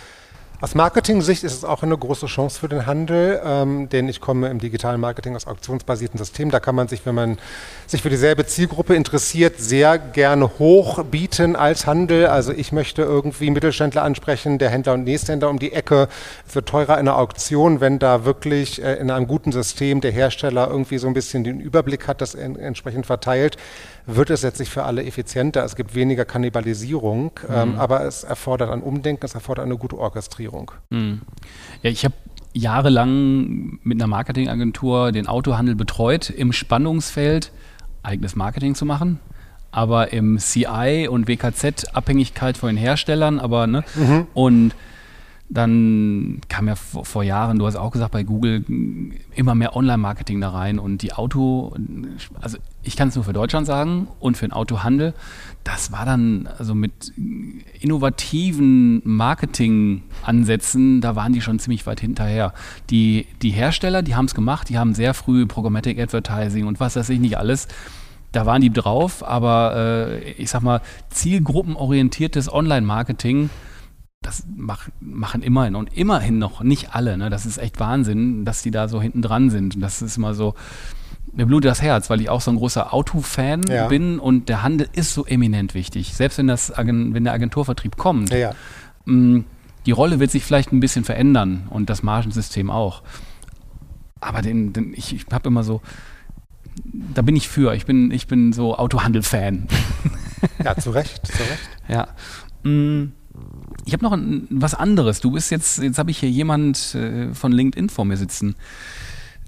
Aus 0.60 0.74
Marketing-Sicht 0.74 1.44
ist 1.44 1.52
es 1.52 1.64
auch 1.64 1.84
eine 1.84 1.96
große 1.96 2.26
Chance 2.26 2.58
für 2.58 2.68
den 2.68 2.84
Handel, 2.84 3.40
ähm, 3.44 3.88
denn 3.90 4.08
ich 4.08 4.20
komme 4.20 4.48
im 4.48 4.58
digitalen 4.58 5.00
Marketing 5.00 5.36
aus 5.36 5.46
auktionsbasierten 5.46 6.18
Systemen. 6.18 6.50
Da 6.50 6.58
kann 6.58 6.74
man 6.74 6.88
sich, 6.88 7.06
wenn 7.06 7.14
man 7.14 7.38
sich 7.86 8.02
für 8.02 8.10
dieselbe 8.10 8.44
Zielgruppe 8.44 8.96
interessiert, 8.96 9.60
sehr 9.60 9.98
gerne 9.98 10.58
hoch 10.58 11.04
bieten 11.04 11.54
als 11.54 11.86
Handel. 11.86 12.26
Also 12.26 12.50
ich 12.50 12.72
möchte 12.72 13.02
irgendwie 13.02 13.50
Mittelständler 13.50 14.02
ansprechen, 14.02 14.58
der 14.58 14.70
Händler 14.70 14.94
und 14.94 15.04
Nächsthändler 15.04 15.48
um 15.48 15.60
die 15.60 15.72
Ecke. 15.72 16.08
Es 16.48 16.56
wird 16.56 16.68
teurer 16.68 16.98
in 16.98 17.04
der 17.04 17.18
Auktion, 17.18 17.80
wenn 17.80 18.00
da 18.00 18.24
wirklich 18.24 18.82
äh, 18.82 18.94
in 18.94 19.12
einem 19.12 19.28
guten 19.28 19.52
System 19.52 20.00
der 20.00 20.10
Hersteller 20.10 20.66
irgendwie 20.68 20.98
so 20.98 21.06
ein 21.06 21.14
bisschen 21.14 21.44
den 21.44 21.60
Überblick 21.60 22.08
hat, 22.08 22.20
das 22.20 22.34
en 22.34 22.56
entsprechend 22.56 23.06
verteilt 23.06 23.58
wird 24.08 24.30
es 24.30 24.42
letztlich 24.42 24.70
für 24.70 24.84
alle 24.84 25.04
effizienter. 25.04 25.64
Es 25.64 25.76
gibt 25.76 25.94
weniger 25.94 26.24
Kannibalisierung, 26.24 27.32
mhm. 27.46 27.54
ähm, 27.54 27.74
aber 27.78 28.04
es 28.04 28.24
erfordert 28.24 28.70
ein 28.70 28.82
Umdenken, 28.82 29.24
es 29.24 29.34
erfordert 29.34 29.66
eine 29.66 29.76
gute 29.76 29.98
Orchestrierung. 29.98 30.72
Mhm. 30.88 31.20
Ja, 31.82 31.90
ich 31.90 32.04
habe 32.04 32.14
jahrelang 32.54 33.78
mit 33.82 34.00
einer 34.00 34.06
Marketingagentur 34.06 35.12
den 35.12 35.26
Autohandel 35.26 35.74
betreut, 35.74 36.30
im 36.30 36.52
Spannungsfeld 36.52 37.52
eigenes 38.02 38.34
Marketing 38.34 38.74
zu 38.74 38.86
machen, 38.86 39.20
aber 39.70 40.12
im 40.12 40.38
CI 40.38 41.06
und 41.10 41.28
WKZ 41.28 41.94
Abhängigkeit 41.94 42.56
von 42.56 42.70
den 42.70 42.78
Herstellern, 42.78 43.38
aber 43.38 43.66
ne 43.66 43.84
mhm. 43.94 44.26
und 44.32 44.74
dann 45.50 46.40
kam 46.48 46.68
ja 46.68 46.74
vor, 46.74 47.06
vor, 47.06 47.22
Jahren, 47.22 47.58
du 47.58 47.66
hast 47.66 47.76
auch 47.76 47.90
gesagt, 47.90 48.12
bei 48.12 48.22
Google 48.22 48.64
immer 49.34 49.54
mehr 49.54 49.74
Online-Marketing 49.74 50.42
da 50.42 50.50
rein 50.50 50.78
und 50.78 51.00
die 51.00 51.14
Auto, 51.14 51.74
also 52.40 52.58
ich 52.82 52.96
kann 52.96 53.08
es 53.08 53.14
nur 53.14 53.24
für 53.24 53.32
Deutschland 53.32 53.66
sagen 53.66 54.08
und 54.20 54.36
für 54.36 54.46
den 54.46 54.52
Autohandel, 54.52 55.14
das 55.64 55.90
war 55.90 56.04
dann 56.04 56.48
also 56.58 56.74
mit 56.74 57.14
innovativen 57.80 59.00
Marketing-Ansätzen, 59.04 61.00
da 61.00 61.16
waren 61.16 61.32
die 61.32 61.40
schon 61.40 61.58
ziemlich 61.58 61.86
weit 61.86 62.00
hinterher. 62.00 62.52
Die, 62.90 63.26
die 63.40 63.50
Hersteller, 63.50 64.02
die 64.02 64.14
haben 64.14 64.26
es 64.26 64.34
gemacht, 64.34 64.68
die 64.68 64.78
haben 64.78 64.94
sehr 64.94 65.14
früh 65.14 65.46
Programmatic 65.46 65.98
Advertising 65.98 66.66
und 66.66 66.78
was 66.78 66.96
weiß 66.96 67.08
ich 67.08 67.20
nicht 67.20 67.38
alles. 67.38 67.68
Da 68.32 68.44
waren 68.44 68.60
die 68.60 68.70
drauf, 68.70 69.26
aber 69.26 69.74
äh, 69.76 70.32
ich 70.32 70.50
sag 70.50 70.60
mal, 70.62 70.82
zielgruppenorientiertes 71.08 72.52
Online-Marketing, 72.52 73.48
das 74.22 74.44
mach, 74.54 74.88
machen 75.00 75.42
immerhin 75.42 75.74
und 75.74 75.96
immerhin 75.96 76.38
noch 76.38 76.62
nicht 76.62 76.94
alle. 76.94 77.16
Ne? 77.16 77.30
Das 77.30 77.46
ist 77.46 77.58
echt 77.58 77.80
Wahnsinn, 77.80 78.44
dass 78.44 78.62
die 78.62 78.70
da 78.70 78.88
so 78.88 79.00
hinten 79.00 79.22
dran 79.22 79.50
sind. 79.50 79.76
Und 79.76 79.80
das 79.80 80.02
ist 80.02 80.16
immer 80.16 80.34
so, 80.34 80.54
mir 81.32 81.46
blutet 81.46 81.70
das 81.70 81.82
Herz, 81.82 82.10
weil 82.10 82.20
ich 82.20 82.28
auch 82.28 82.40
so 82.40 82.50
ein 82.50 82.56
großer 82.56 82.92
Autofan 82.92 83.62
ja. 83.68 83.88
bin 83.88 84.18
und 84.18 84.48
der 84.48 84.62
Handel 84.62 84.88
ist 84.92 85.14
so 85.14 85.24
eminent 85.24 85.74
wichtig. 85.74 86.14
Selbst 86.14 86.38
wenn, 86.38 86.48
das, 86.48 86.72
wenn 86.76 87.24
der 87.24 87.32
Agenturvertrieb 87.32 87.96
kommt, 87.96 88.30
ja, 88.30 88.38
ja. 88.38 88.54
Mm, 89.04 89.44
die 89.86 89.92
Rolle 89.92 90.20
wird 90.20 90.30
sich 90.30 90.44
vielleicht 90.44 90.72
ein 90.72 90.80
bisschen 90.80 91.04
verändern 91.04 91.66
und 91.70 91.88
das 91.88 92.02
Margensystem 92.02 92.70
auch. 92.70 93.02
Aber 94.20 94.42
den, 94.42 94.72
den 94.72 94.92
ich, 94.94 95.14
ich 95.14 95.26
habe 95.32 95.48
immer 95.48 95.62
so, 95.62 95.80
da 97.14 97.22
bin 97.22 97.36
ich 97.36 97.48
für. 97.48 97.74
Ich 97.74 97.86
bin, 97.86 98.10
ich 98.10 98.26
bin 98.26 98.52
so 98.52 98.76
Autohandel-Fan. 98.76 99.68
Ja, 100.62 100.76
zu 100.76 100.90
Recht, 100.90 101.26
zu 101.26 101.42
Recht. 101.42 101.68
Ja. 101.88 102.08
Mm, 102.62 103.12
ich 103.84 103.92
habe 103.92 104.04
noch 104.04 104.12
ein, 104.12 104.46
was 104.50 104.74
anderes. 104.74 105.20
Du 105.20 105.30
bist 105.30 105.50
jetzt, 105.50 105.78
jetzt 105.78 105.98
habe 105.98 106.10
ich 106.10 106.18
hier 106.18 106.30
jemand 106.30 106.94
äh, 106.94 107.32
von 107.34 107.52
LinkedIn 107.52 107.88
vor 107.88 108.04
mir 108.04 108.16
sitzen. 108.16 108.54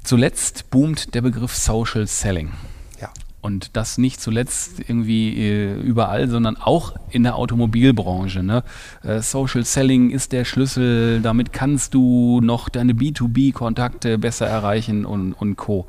Zuletzt 0.02 0.70
boomt 0.70 1.14
der 1.14 1.20
Begriff 1.20 1.54
Social 1.54 2.06
Selling. 2.06 2.52
Ja. 3.00 3.10
Und 3.42 3.76
das 3.76 3.98
nicht 3.98 4.20
zuletzt 4.20 4.80
irgendwie 4.80 5.36
äh, 5.36 5.80
überall, 5.80 6.28
sondern 6.28 6.56
auch 6.56 6.94
in 7.10 7.22
der 7.22 7.36
Automobilbranche. 7.36 8.42
Ne? 8.42 8.64
Äh, 9.02 9.20
Social 9.20 9.64
Selling 9.64 10.10
ist 10.10 10.32
der 10.32 10.44
Schlüssel, 10.44 11.20
damit 11.20 11.52
kannst 11.52 11.94
du 11.94 12.40
noch 12.42 12.68
deine 12.70 12.94
B2B-Kontakte 12.94 14.18
besser 14.18 14.46
erreichen 14.46 15.04
und, 15.04 15.34
und 15.34 15.56
Co. 15.56 15.86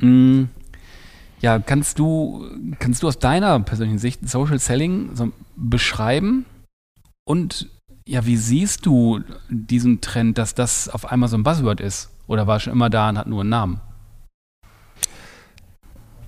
Mm, 0.00 0.44
ja, 1.40 1.60
kannst 1.60 2.00
du, 2.00 2.44
kannst 2.80 3.02
du 3.02 3.08
aus 3.08 3.20
deiner 3.20 3.60
persönlichen 3.60 3.98
Sicht 3.98 4.28
Social 4.28 4.58
Selling 4.58 5.10
so 5.14 5.32
beschreiben? 5.54 6.44
Und 7.28 7.68
ja, 8.06 8.24
wie 8.24 8.38
siehst 8.38 8.86
du 8.86 9.20
diesen 9.50 10.00
Trend, 10.00 10.38
dass 10.38 10.54
das 10.54 10.88
auf 10.88 11.12
einmal 11.12 11.28
so 11.28 11.36
ein 11.36 11.42
Buzzword 11.42 11.78
ist? 11.78 12.08
Oder 12.26 12.46
war 12.46 12.56
es 12.56 12.62
schon 12.62 12.72
immer 12.72 12.88
da 12.88 13.10
und 13.10 13.18
hat 13.18 13.26
nur 13.26 13.42
einen 13.42 13.50
Namen? 13.50 13.80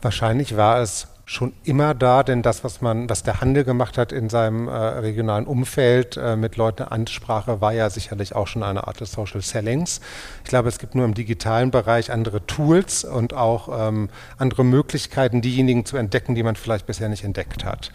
Wahrscheinlich 0.03 0.59
war 0.59 0.81
es 0.81 1.09
schon 1.25 1.55
immer 1.65 1.95
da, 1.95 2.23
denn 2.23 2.43
das, 2.43 2.65
was 2.65 2.83
man, 2.83 3.09
was 3.09 3.23
der 3.23 3.41
Handel 3.41 3.65
gemacht 3.65 3.97
hat 3.97 4.13
in 4.13 4.29
seinem 4.29 4.69
äh, 4.69 4.73
regionalen 4.73 5.47
Umfeld 5.47 6.19
äh, 6.19 6.37
mit 6.37 6.57
Leuten 6.57 6.83
Ansprache, 6.83 7.63
war 7.63 7.73
ja 7.73 7.89
sicherlich 7.89 8.35
auch 8.35 8.47
schon 8.47 8.63
eine 8.63 8.87
Art 8.87 9.01
des 9.01 9.13
Social 9.13 9.41
Sellings. 9.41 10.03
Ich 10.45 10.51
glaube, 10.51 10.69
es 10.69 10.79
gibt 10.79 10.95
nur 10.95 11.07
im 11.07 11.15
digitalen 11.15 11.71
Bereich 11.71 12.13
andere 12.13 12.45
Tools 12.47 13.05
und 13.05 13.33
auch 13.33 13.89
ähm, 13.89 14.11
andere 14.37 14.65
Möglichkeiten, 14.65 15.41
diejenigen 15.41 15.87
zu 15.87 15.97
entdecken, 15.97 16.35
die 16.35 16.43
man 16.43 16.57
vielleicht 16.57 16.87
bisher 16.87 17.09
nicht 17.09 17.25
entdeckt 17.25 17.65
hat. 17.65 17.91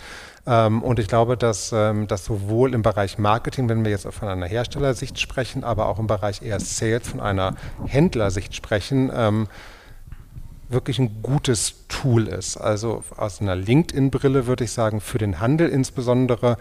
Ähm, 0.47 0.83
und 0.83 0.99
ich 0.99 1.07
glaube, 1.07 1.37
dass 1.37 1.71
ähm, 1.73 2.07
das 2.07 2.25
sowohl 2.25 2.73
im 2.73 2.81
Bereich 2.81 3.17
Marketing, 3.17 3.67
wenn 3.69 3.83
wir 3.83 3.91
jetzt 3.91 4.07
von 4.07 4.27
einer 4.27 4.45
Herstellersicht 4.45 5.19
sprechen, 5.19 5.63
aber 5.63 5.87
auch 5.87 5.99
im 5.99 6.07
Bereich 6.07 6.41
eher 6.41 6.59
Sales 6.59 7.07
von 7.07 7.19
einer 7.19 7.55
Händlersicht 7.85 8.55
sprechen, 8.55 9.11
ähm, 9.13 9.47
wirklich 10.69 10.99
ein 10.99 11.21
gutes 11.21 11.87
Tool 11.87 12.27
ist. 12.27 12.57
Also 12.57 13.03
aus 13.17 13.41
einer 13.41 13.55
LinkedIn-Brille 13.55 14.47
würde 14.47 14.63
ich 14.63 14.71
sagen, 14.71 14.99
für 14.99 15.17
den 15.17 15.39
Handel 15.39 15.69
insbesondere 15.69 16.57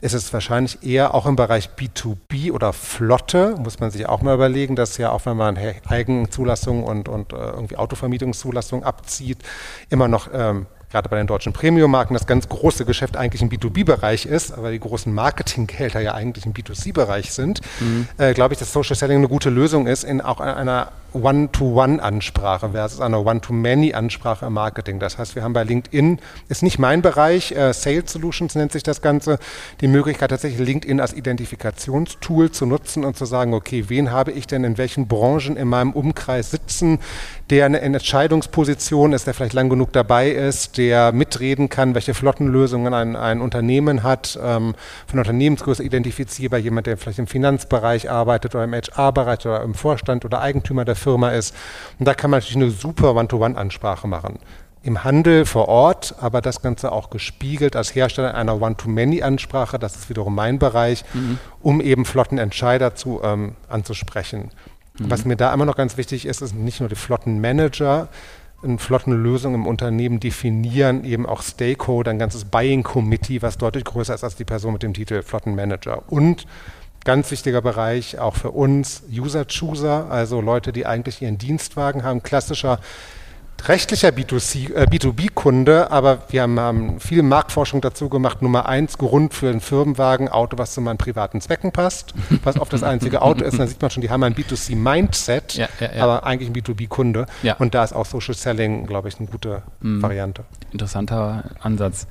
ist 0.00 0.14
es 0.14 0.32
wahrscheinlich 0.32 0.82
eher 0.84 1.14
auch 1.14 1.26
im 1.26 1.36
Bereich 1.36 1.70
B2B 1.76 2.52
oder 2.52 2.72
Flotte, 2.72 3.56
muss 3.58 3.80
man 3.80 3.90
sich 3.90 4.08
auch 4.08 4.22
mal 4.22 4.34
überlegen, 4.34 4.76
dass 4.76 4.96
ja 4.98 5.10
auch 5.10 5.26
wenn 5.26 5.36
man 5.36 5.58
Eigenzulassung 5.88 6.84
und, 6.84 7.08
und 7.08 7.32
äh, 7.32 7.36
irgendwie 7.36 7.76
Autovermietungszulassung 7.76 8.84
abzieht, 8.84 9.38
immer 9.88 10.08
noch 10.08 10.28
ähm, 10.32 10.66
gerade 10.90 11.08
bei 11.08 11.16
den 11.16 11.26
deutschen 11.26 11.52
Premium-Marken 11.52 12.14
das 12.14 12.26
ganz 12.26 12.48
große 12.48 12.84
Geschäft 12.84 13.16
eigentlich 13.16 13.42
im 13.42 13.48
B2B-Bereich 13.48 14.26
ist, 14.26 14.52
aber 14.52 14.70
die 14.70 14.80
großen 14.80 15.12
Marketinggehälter 15.12 16.00
ja 16.00 16.14
eigentlich 16.14 16.46
im 16.46 16.52
B2C-Bereich 16.52 17.32
sind, 17.32 17.60
mhm. 17.80 18.08
äh, 18.18 18.34
glaube 18.34 18.54
ich, 18.54 18.58
dass 18.58 18.72
Social 18.72 18.96
Selling 18.96 19.18
eine 19.18 19.28
gute 19.28 19.50
Lösung 19.50 19.86
ist 19.86 20.04
in 20.04 20.20
auch 20.20 20.40
einer 20.40 20.92
One-to-One-Ansprache 21.12 22.70
versus 22.70 23.00
einer 23.00 23.24
One-to-Many-Ansprache 23.24 24.46
im 24.46 24.52
Marketing. 24.52 25.00
Das 25.00 25.18
heißt, 25.18 25.34
wir 25.34 25.42
haben 25.42 25.52
bei 25.52 25.64
LinkedIn, 25.64 26.18
ist 26.48 26.62
nicht 26.62 26.78
mein 26.78 27.02
Bereich, 27.02 27.52
äh, 27.52 27.72
Sales 27.72 28.12
Solutions 28.12 28.54
nennt 28.54 28.72
sich 28.72 28.82
das 28.82 29.02
Ganze, 29.02 29.38
die 29.80 29.88
Möglichkeit 29.88 30.30
tatsächlich 30.30 30.66
LinkedIn 30.66 31.00
als 31.00 31.12
Identifikationstool 31.12 32.50
zu 32.50 32.66
nutzen 32.66 33.04
und 33.04 33.16
zu 33.16 33.24
sagen, 33.24 33.54
okay, 33.54 33.86
wen 33.88 34.10
habe 34.10 34.32
ich 34.32 34.46
denn 34.46 34.64
in 34.64 34.78
welchen 34.78 35.08
Branchen 35.08 35.56
in 35.56 35.68
meinem 35.68 35.92
Umkreis 35.92 36.50
sitzen, 36.50 36.98
der 37.50 37.66
eine 37.66 37.80
Entscheidungsposition 37.80 39.12
ist, 39.12 39.26
der 39.26 39.34
vielleicht 39.34 39.54
lang 39.54 39.68
genug 39.68 39.92
dabei 39.92 40.30
ist, 40.30 40.76
der 40.80 41.12
mitreden 41.12 41.68
kann, 41.68 41.94
welche 41.94 42.14
Flottenlösungen 42.14 42.94
ein, 42.94 43.14
ein 43.14 43.42
Unternehmen 43.42 44.02
hat, 44.02 44.38
ähm, 44.42 44.74
von 45.06 45.18
Unternehmensgröße 45.18 45.84
identifizierbar, 45.84 46.58
jemand, 46.58 46.86
der 46.86 46.96
vielleicht 46.96 47.18
im 47.18 47.26
Finanzbereich 47.26 48.10
arbeitet 48.10 48.54
oder 48.54 48.64
im 48.64 48.72
HR-Bereich 48.72 49.40
oder 49.40 49.62
im 49.62 49.74
Vorstand 49.74 50.24
oder 50.24 50.40
Eigentümer 50.40 50.86
der 50.86 50.96
Firma 50.96 51.32
ist. 51.32 51.54
Und 51.98 52.06
da 52.06 52.14
kann 52.14 52.30
man 52.30 52.40
natürlich 52.40 52.56
eine 52.56 52.70
super 52.70 53.14
One-to-One-Ansprache 53.14 54.08
machen. 54.08 54.38
Im 54.82 55.04
Handel 55.04 55.44
vor 55.44 55.68
Ort, 55.68 56.14
aber 56.18 56.40
das 56.40 56.62
Ganze 56.62 56.92
auch 56.92 57.10
gespiegelt 57.10 57.76
als 57.76 57.94
Hersteller 57.94 58.34
einer 58.34 58.62
One-to-Many-Ansprache, 58.62 59.78
das 59.78 59.96
ist 59.96 60.08
wiederum 60.08 60.34
mein 60.34 60.58
Bereich, 60.58 61.04
mhm. 61.12 61.38
um 61.60 61.82
eben 61.82 62.06
Flottenentscheider 62.06 62.94
zu, 62.94 63.20
ähm, 63.22 63.52
anzusprechen. 63.68 64.50
Mhm. 64.98 65.10
Was 65.10 65.26
mir 65.26 65.36
da 65.36 65.52
immer 65.52 65.66
noch 65.66 65.76
ganz 65.76 65.98
wichtig 65.98 66.24
ist, 66.24 66.40
ist 66.40 66.54
nicht 66.54 66.80
nur 66.80 66.88
die 66.88 66.94
Flottenmanager, 66.94 68.08
eine 68.62 68.78
Flottenlösung 68.78 69.54
im 69.54 69.66
Unternehmen 69.66 70.20
definieren, 70.20 71.04
eben 71.04 71.26
auch 71.26 71.42
Stakeholder, 71.42 72.10
ein 72.10 72.18
ganzes 72.18 72.44
Buying 72.44 72.82
Committee, 72.82 73.42
was 73.42 73.56
deutlich 73.58 73.84
größer 73.84 74.14
ist 74.14 74.24
als 74.24 74.36
die 74.36 74.44
Person 74.44 74.74
mit 74.74 74.82
dem 74.82 74.94
Titel 74.94 75.22
Flottenmanager. 75.22 76.02
Und 76.08 76.46
Ganz 77.04 77.30
wichtiger 77.30 77.62
Bereich 77.62 78.18
auch 78.18 78.36
für 78.36 78.50
uns, 78.50 79.04
User-Chooser, 79.10 80.10
also 80.10 80.42
Leute, 80.42 80.70
die 80.70 80.84
eigentlich 80.84 81.22
ihren 81.22 81.38
Dienstwagen 81.38 82.02
haben. 82.02 82.22
Klassischer 82.22 82.78
rechtlicher 83.68 84.08
B2C, 84.08 84.74
äh, 84.74 84.86
B2B-Kunde, 84.86 85.90
aber 85.90 86.22
wir 86.28 86.42
haben, 86.42 86.58
haben 86.58 87.00
viel 87.00 87.22
Marktforschung 87.22 87.80
dazu 87.80 88.08
gemacht. 88.08 88.42
Nummer 88.42 88.66
eins, 88.66 88.98
Grund 88.98 89.34
für 89.34 89.48
einen 89.48 89.60
Firmenwagen, 89.60 90.28
Auto, 90.28 90.58
was 90.58 90.74
zu 90.74 90.80
meinen 90.80 90.98
privaten 90.98 91.40
Zwecken 91.40 91.72
passt, 91.72 92.14
was 92.44 92.58
oft 92.58 92.72
das 92.72 92.82
einzige 92.82 93.22
Auto 93.22 93.44
ist. 93.44 93.58
Da 93.58 93.66
sieht 93.66 93.80
man 93.80 93.90
schon, 93.90 94.02
die 94.02 94.10
haben 94.10 94.22
ein 94.22 94.34
B2C-Mindset, 94.34 95.54
ja, 95.54 95.68
ja, 95.80 95.94
ja. 95.94 96.02
aber 96.02 96.24
eigentlich 96.24 96.50
ein 96.50 96.54
B2B-Kunde. 96.54 97.26
Und 97.58 97.74
da 97.74 97.84
ist 97.84 97.92
auch 97.92 98.06
Social 98.06 98.34
Selling, 98.34 98.86
glaube 98.86 99.08
ich, 99.08 99.18
eine 99.18 99.28
gute 99.28 99.62
mhm. 99.80 100.02
Variante. 100.02 100.44
Interessanter 100.72 101.44
Ansatz. 101.60 102.06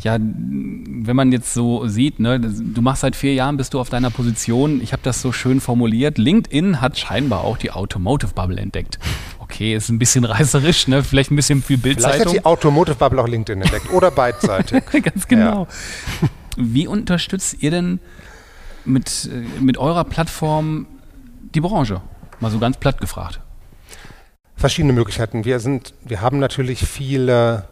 Ja, 0.00 0.18
wenn 0.18 1.16
man 1.16 1.32
jetzt 1.32 1.54
so 1.54 1.86
sieht, 1.86 2.20
ne, 2.20 2.38
du 2.38 2.82
machst 2.82 3.00
seit 3.00 3.16
vier 3.16 3.34
Jahren, 3.34 3.56
bist 3.56 3.74
du 3.74 3.80
auf 3.80 3.88
deiner 3.88 4.10
Position. 4.10 4.80
Ich 4.82 4.92
habe 4.92 5.02
das 5.02 5.22
so 5.22 5.32
schön 5.32 5.60
formuliert. 5.60 6.18
LinkedIn 6.18 6.80
hat 6.80 6.98
scheinbar 6.98 7.44
auch 7.44 7.56
die 7.56 7.70
Automotive 7.70 8.32
Bubble 8.34 8.60
entdeckt. 8.60 8.98
Okay, 9.48 9.74
ist 9.76 9.88
ein 9.88 9.98
bisschen 9.98 10.24
reißerisch, 10.24 10.88
ne? 10.88 11.04
vielleicht 11.04 11.30
ein 11.30 11.36
bisschen 11.36 11.62
viel 11.62 11.78
Bildzeitung. 11.78 12.12
Vielleicht 12.12 12.26
hat 12.26 12.34
die 12.34 12.44
Automotive 12.44 12.96
Bubble 12.96 13.22
auch 13.22 13.28
LinkedIn 13.28 13.62
entdeckt 13.62 13.92
oder 13.92 14.10
beidseitig. 14.10 14.82
Ganz 15.02 15.28
genau. 15.28 15.68
Ja. 16.22 16.28
Wie 16.56 16.86
unterstützt 16.86 17.56
ihr 17.60 17.70
denn 17.70 18.00
mit, 18.84 19.30
äh, 19.32 19.62
mit 19.62 19.78
eurer 19.78 20.04
Plattform 20.04 20.86
die 21.54 21.60
Branche? 21.60 22.00
Mal 22.40 22.50
so 22.50 22.58
ganz 22.58 22.76
platt 22.76 23.00
gefragt. 23.00 23.40
Verschiedene 24.56 24.92
Möglichkeiten. 24.92 25.44
Wir 25.44 25.60
sind, 25.60 25.94
wir 26.04 26.20
haben 26.20 26.38
natürlich 26.38 26.80
viele 26.80 27.68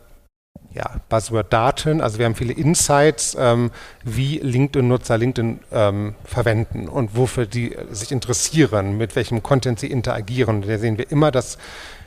ja, 0.75 1.01
Buzzword-Daten. 1.09 2.01
Also 2.01 2.19
wir 2.19 2.27
haben 2.27 2.35
viele 2.35 2.53
Insights, 2.53 3.37
ähm, 3.39 3.71
wie 4.03 4.39
LinkedIn-Nutzer 4.39 5.17
LinkedIn 5.17 5.61
ähm, 5.73 6.15
verwenden 6.25 6.89
und 6.89 7.17
wofür 7.17 7.47
die 7.47 7.77
sich 7.91 8.11
interessieren, 8.11 8.97
mit 8.97 9.15
welchem 9.17 9.43
Content 9.43 9.79
sie 9.79 9.87
interagieren. 9.87 10.63
Da 10.63 10.79
sehen 10.79 10.99
wir 10.99 11.11
immer, 11.11 11.31
dass 11.31 11.59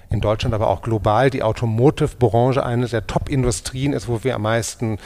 in 0.10 0.22
Deutschland, 0.22 0.54
aber 0.54 0.68
auch 0.68 0.82
global 0.82 1.30
die 1.30 1.44
Automotive-Branche 1.44 2.66
eine 2.66 2.88
der 2.88 3.08
Top-Industrien 3.08 3.94
ist, 3.94 4.08
wo 4.08 4.24
wir 4.24 4.36
am 4.36 4.44
meisten 4.44 5.00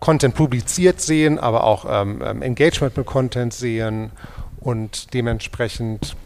Content 0.00 0.34
publiziert 0.34 1.00
sehen, 1.00 1.38
aber 1.38 1.64
auch 1.64 1.84
ähm, 1.88 2.22
ähm 2.24 2.42
Engagement 2.42 2.96
mit 2.96 3.06
Content 3.06 3.52
sehen 3.52 4.10
und 4.60 5.12
dementsprechend 5.12 6.16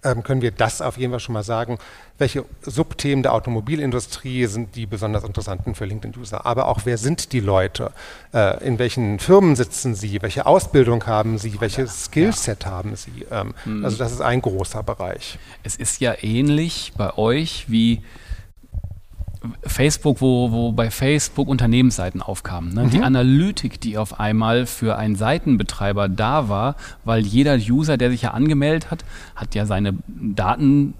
können 0.00 0.42
wir 0.42 0.50
das 0.50 0.80
auf 0.80 0.96
jeden 0.96 1.12
Fall 1.12 1.20
schon 1.20 1.32
mal 1.32 1.42
sagen, 1.42 1.78
welche 2.18 2.44
Subthemen 2.62 3.22
der 3.22 3.32
Automobilindustrie 3.34 4.46
sind 4.46 4.74
die 4.76 4.86
besonders 4.86 5.24
interessanten 5.24 5.74
für 5.74 5.84
LinkedIn-User. 5.84 6.46
Aber 6.46 6.68
auch, 6.68 6.80
wer 6.84 6.98
sind 6.98 7.32
die 7.32 7.40
Leute? 7.40 7.92
Äh, 8.32 8.64
in 8.64 8.78
welchen 8.78 9.18
Firmen 9.18 9.56
sitzen 9.56 9.94
sie? 9.94 10.20
Welche 10.22 10.46
Ausbildung 10.46 11.06
haben 11.06 11.38
sie? 11.38 11.60
Welches 11.60 12.06
Skillset 12.06 12.64
ja. 12.64 12.70
haben 12.70 12.96
sie? 12.96 13.26
Ähm, 13.30 13.54
mhm. 13.64 13.84
Also 13.84 13.98
das 13.98 14.12
ist 14.12 14.20
ein 14.20 14.42
großer 14.42 14.82
Bereich. 14.82 15.38
Es 15.62 15.76
ist 15.76 16.00
ja 16.00 16.14
ähnlich 16.22 16.92
bei 16.96 17.16
euch 17.16 17.66
wie 17.68 18.02
Facebook, 19.64 20.20
wo, 20.20 20.50
wo 20.50 20.72
bei 20.72 20.90
Facebook 20.90 21.48
Unternehmensseiten 21.48 22.22
aufkamen. 22.22 22.74
Ne? 22.74 22.84
Mhm. 22.84 22.90
Die 22.90 23.00
Analytik, 23.00 23.80
die 23.80 23.96
auf 23.96 24.18
einmal 24.18 24.66
für 24.66 24.96
einen 24.96 25.16
Seitenbetreiber 25.16 26.08
da 26.08 26.48
war, 26.48 26.76
weil 27.04 27.24
jeder 27.24 27.56
User, 27.56 27.96
der 27.96 28.10
sich 28.10 28.22
ja 28.22 28.32
angemeldet 28.32 28.90
hat, 28.90 29.04
hat 29.36 29.54
ja 29.54 29.66
seine 29.66 29.94
Daten 30.08 30.94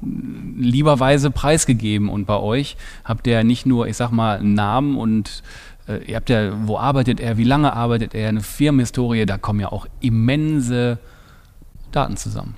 lieberweise 0.59 1.31
preisgegeben. 1.31 2.09
Und 2.09 2.27
bei 2.27 2.37
euch 2.37 2.77
habt 3.05 3.27
ihr 3.27 3.35
ja 3.35 3.44
nicht 3.44 3.66
nur, 3.66 3.88
ich 3.88 3.96
sag 3.96 4.11
mal, 4.11 4.38
einen 4.38 4.55
Namen 4.55 4.96
und 4.96 5.42
äh, 5.88 6.05
ihr 6.05 6.16
habt 6.16 6.31
ja, 6.31 6.53
wo 6.66 6.79
arbeitet 6.79 7.20
er, 7.20 7.37
wie 7.38 7.44
lange 7.44 7.72
arbeitet 7.72 8.14
er, 8.14 8.29
eine 8.29 8.42
Firmenhistorie, 8.42 9.27
da 9.27 9.38
kommen 9.38 9.61
ja 9.61 9.72
auch 9.72 9.87
immense 10.01 10.98
Daten 11.90 12.16
zusammen. 12.16 12.55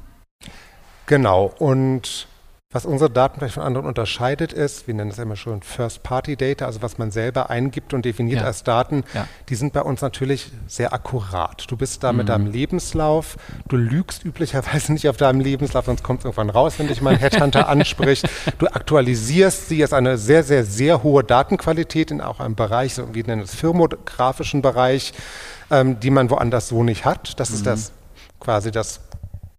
Genau, 1.07 1.53
und 1.59 2.29
was 2.73 2.87
unsere 2.87 3.11
Daten 3.11 3.41
vielleicht 3.41 3.55
von 3.55 3.65
anderen 3.65 3.85
unterscheidet 3.85 4.53
ist, 4.53 4.87
wir 4.87 4.95
nennen 4.95 5.11
das 5.11 5.19
immer 5.19 5.35
schon 5.35 5.61
First-Party-Data, 5.61 6.67
also 6.67 6.83
was 6.83 6.99
man 6.99 7.11
selber 7.11 7.51
eingibt 7.51 7.95
und 7.95 8.05
definiert 8.05 8.43
ja. 8.43 8.47
als 8.47 8.63
Daten, 8.63 9.03
ja. 9.13 9.27
die 9.49 9.57
sind 9.57 9.73
bei 9.73 9.83
uns 9.83 10.03
natürlich 10.03 10.53
sehr 10.69 10.93
akkurat. 10.93 11.69
Du 11.69 11.77
bist 11.77 12.05
da 12.05 12.13
mhm. 12.13 12.19
mit 12.19 12.29
deinem 12.29 12.47
Lebenslauf, 12.47 13.39
du 13.67 13.77
lügst 13.77 14.25
üblicherweise 14.25 14.93
nicht 14.93 15.09
auf 15.09 15.17
deinem 15.17 15.41
Lebenslauf, 15.41 15.87
sonst 15.87 16.05
kommt 16.05 16.21
es 16.21 16.27
irgendwann 16.27 16.49
raus, 16.49 16.75
wenn 16.79 16.87
dich 16.87 17.03
mal 17.03 17.15
ein 17.15 17.19
Headhunter 17.19 17.69
anspricht. 17.69 18.31
Du 18.59 18.69
aktualisierst 18.69 19.69
sie, 19.69 19.83
ist 19.83 19.93
eine 19.93 20.17
sehr, 20.17 20.45
sehr, 20.45 20.65
sehr 20.65 21.03
hohe 21.03 21.25
Datenqualität 21.25 22.13
in 22.13 22.21
auch 22.21 22.39
einem 22.39 22.55
Bereich, 22.55 22.95
so 22.95 23.13
wie 23.17 23.25
nennen 23.25 23.43
es 23.43 23.53
firmografischen 23.53 24.63
Bereich, 24.63 25.13
ähm, 25.73 25.99
die 25.99 26.11
man 26.11 26.31
woanders 26.31 26.69
so 26.69 26.85
nicht 26.85 27.05
hat. 27.05 27.41
Das 27.41 27.51
mhm. 27.51 27.57
ist 27.57 27.67
das 27.67 27.93
quasi 28.39 28.71
das 28.71 29.01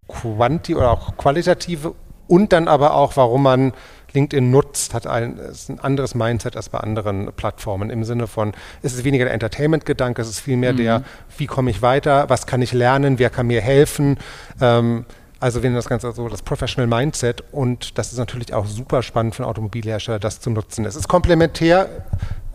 Quanti 0.08 0.74
oder 0.74 0.90
auch 0.90 1.18
qualitative 1.18 1.94
und 2.32 2.54
dann 2.54 2.66
aber 2.66 2.94
auch, 2.94 3.18
warum 3.18 3.42
man 3.42 3.74
LinkedIn 4.14 4.50
nutzt, 4.50 4.94
hat 4.94 5.06
ein, 5.06 5.36
ist 5.36 5.68
ein 5.68 5.80
anderes 5.80 6.14
Mindset 6.14 6.56
als 6.56 6.70
bei 6.70 6.78
anderen 6.78 7.30
Plattformen 7.36 7.90
im 7.90 8.04
Sinne 8.04 8.26
von, 8.26 8.52
es 8.80 8.94
ist 8.94 9.04
weniger 9.04 9.26
der 9.26 9.34
Entertainment-Gedanke, 9.34 10.22
es 10.22 10.30
ist 10.30 10.40
vielmehr 10.40 10.72
mhm. 10.72 10.78
der, 10.78 11.02
wie 11.36 11.46
komme 11.46 11.70
ich 11.70 11.82
weiter, 11.82 12.30
was 12.30 12.46
kann 12.46 12.62
ich 12.62 12.72
lernen, 12.72 13.18
wer 13.18 13.28
kann 13.28 13.48
mir 13.48 13.60
helfen. 13.60 14.16
Ähm, 14.62 15.04
also 15.40 15.62
wir 15.62 15.68
nennen 15.68 15.76
das 15.76 15.90
Ganze 15.90 16.10
so 16.12 16.26
das 16.26 16.40
Professional 16.40 16.86
Mindset 16.86 17.44
und 17.52 17.98
das 17.98 18.12
ist 18.12 18.18
natürlich 18.18 18.54
auch 18.54 18.64
super 18.64 19.02
spannend 19.02 19.34
für 19.34 19.42
einen 19.42 19.50
Automobilhersteller, 19.50 20.18
das 20.18 20.40
zu 20.40 20.48
nutzen. 20.48 20.86
Es 20.86 20.96
ist 20.96 21.08
komplementär, 21.08 21.86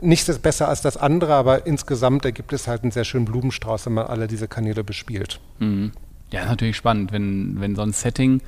nichts 0.01 0.27
ist 0.27 0.41
besser 0.41 0.69
als 0.69 0.81
das 0.81 0.97
andere, 0.97 1.35
aber 1.35 1.67
insgesamt 1.67 2.25
ergibt 2.25 2.51
es 2.51 2.67
halt 2.67 2.81
einen 2.81 2.91
sehr 2.91 3.03
schönen 3.03 3.25
Blumenstrauß, 3.25 3.85
wenn 3.85 3.93
man 3.93 4.07
alle 4.07 4.25
diese 4.25 4.47
Kanäle 4.47 4.83
bespielt. 4.83 5.39
Mhm. 5.59 5.91
Ja, 6.31 6.45
natürlich 6.45 6.75
spannend, 6.75 7.11
wenn, 7.11 7.61
wenn 7.61 7.75
so 7.75 7.83
ein 7.83 7.93
Setting 7.93 8.41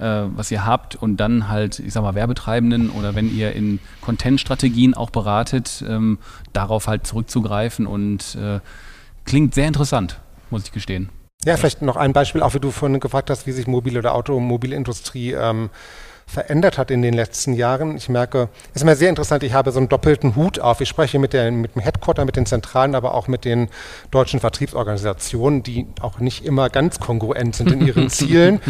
was 0.00 0.50
ihr 0.50 0.66
habt 0.66 0.96
und 0.96 1.18
dann 1.18 1.48
halt, 1.48 1.78
ich 1.78 1.92
sag 1.92 2.02
mal, 2.02 2.14
Werbetreibenden 2.14 2.90
oder 2.90 3.14
wenn 3.14 3.34
ihr 3.34 3.52
in 3.52 3.78
Content-Strategien 4.00 4.94
auch 4.94 5.10
beratet, 5.10 5.84
ähm, 5.88 6.18
darauf 6.52 6.86
halt 6.86 7.06
zurückzugreifen 7.06 7.86
und 7.86 8.36
äh, 8.36 8.60
klingt 9.24 9.54
sehr 9.54 9.66
interessant, 9.66 10.20
muss 10.50 10.64
ich 10.64 10.72
gestehen. 10.72 11.10
Ja, 11.44 11.56
vielleicht 11.56 11.82
noch 11.82 11.96
ein 11.96 12.12
Beispiel, 12.12 12.42
auch 12.42 12.54
wie 12.54 12.60
du 12.60 12.70
vorhin 12.70 13.00
gefragt 13.00 13.28
hast, 13.30 13.46
wie 13.46 13.52
sich 13.52 13.66
Mobil- 13.66 13.98
oder 13.98 14.14
Automobilindustrie 14.14 15.32
ähm, 15.32 15.70
verändert 16.26 16.78
hat 16.78 16.90
in 16.90 17.02
den 17.02 17.14
letzten 17.14 17.54
Jahren. 17.54 17.96
Ich 17.96 18.08
merke, 18.08 18.48
es 18.70 18.82
ist 18.82 18.84
mir 18.84 18.96
sehr 18.96 19.08
interessant, 19.08 19.42
ich 19.42 19.52
habe 19.52 19.72
so 19.72 19.78
einen 19.78 19.88
doppelten 19.88 20.36
Hut 20.36 20.58
auf. 20.58 20.80
Ich 20.80 20.88
spreche 20.88 21.18
mit, 21.18 21.32
der, 21.32 21.50
mit 21.50 21.74
dem 21.74 21.82
Headquarter, 21.82 22.24
mit 22.24 22.36
den 22.36 22.46
Zentralen, 22.46 22.94
aber 22.94 23.14
auch 23.14 23.28
mit 23.28 23.44
den 23.44 23.68
deutschen 24.10 24.40
Vertriebsorganisationen, 24.40 25.62
die 25.62 25.86
auch 26.00 26.18
nicht 26.18 26.44
immer 26.44 26.70
ganz 26.70 27.00
kongruent 27.00 27.56
sind 27.56 27.70
in 27.70 27.86
ihren 27.86 28.08
Zielen 28.10 28.60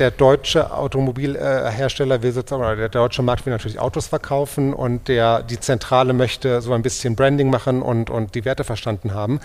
der 0.00 0.10
deutsche 0.10 0.72
Automobilhersteller 0.72 2.22
will 2.22 2.32
sozusagen, 2.32 2.62
oder 2.62 2.74
der 2.74 2.88
deutsche 2.88 3.22
Markt 3.22 3.44
will 3.44 3.52
natürlich 3.52 3.78
Autos 3.78 4.06
verkaufen 4.06 4.72
und 4.72 5.08
der, 5.08 5.42
die 5.42 5.60
Zentrale 5.60 6.14
möchte 6.14 6.62
so 6.62 6.72
ein 6.72 6.82
bisschen 6.82 7.14
Branding 7.14 7.50
machen 7.50 7.82
und, 7.82 8.08
und 8.08 8.34
die 8.34 8.46
Werte 8.46 8.64
verstanden 8.64 9.12
haben. 9.14 9.40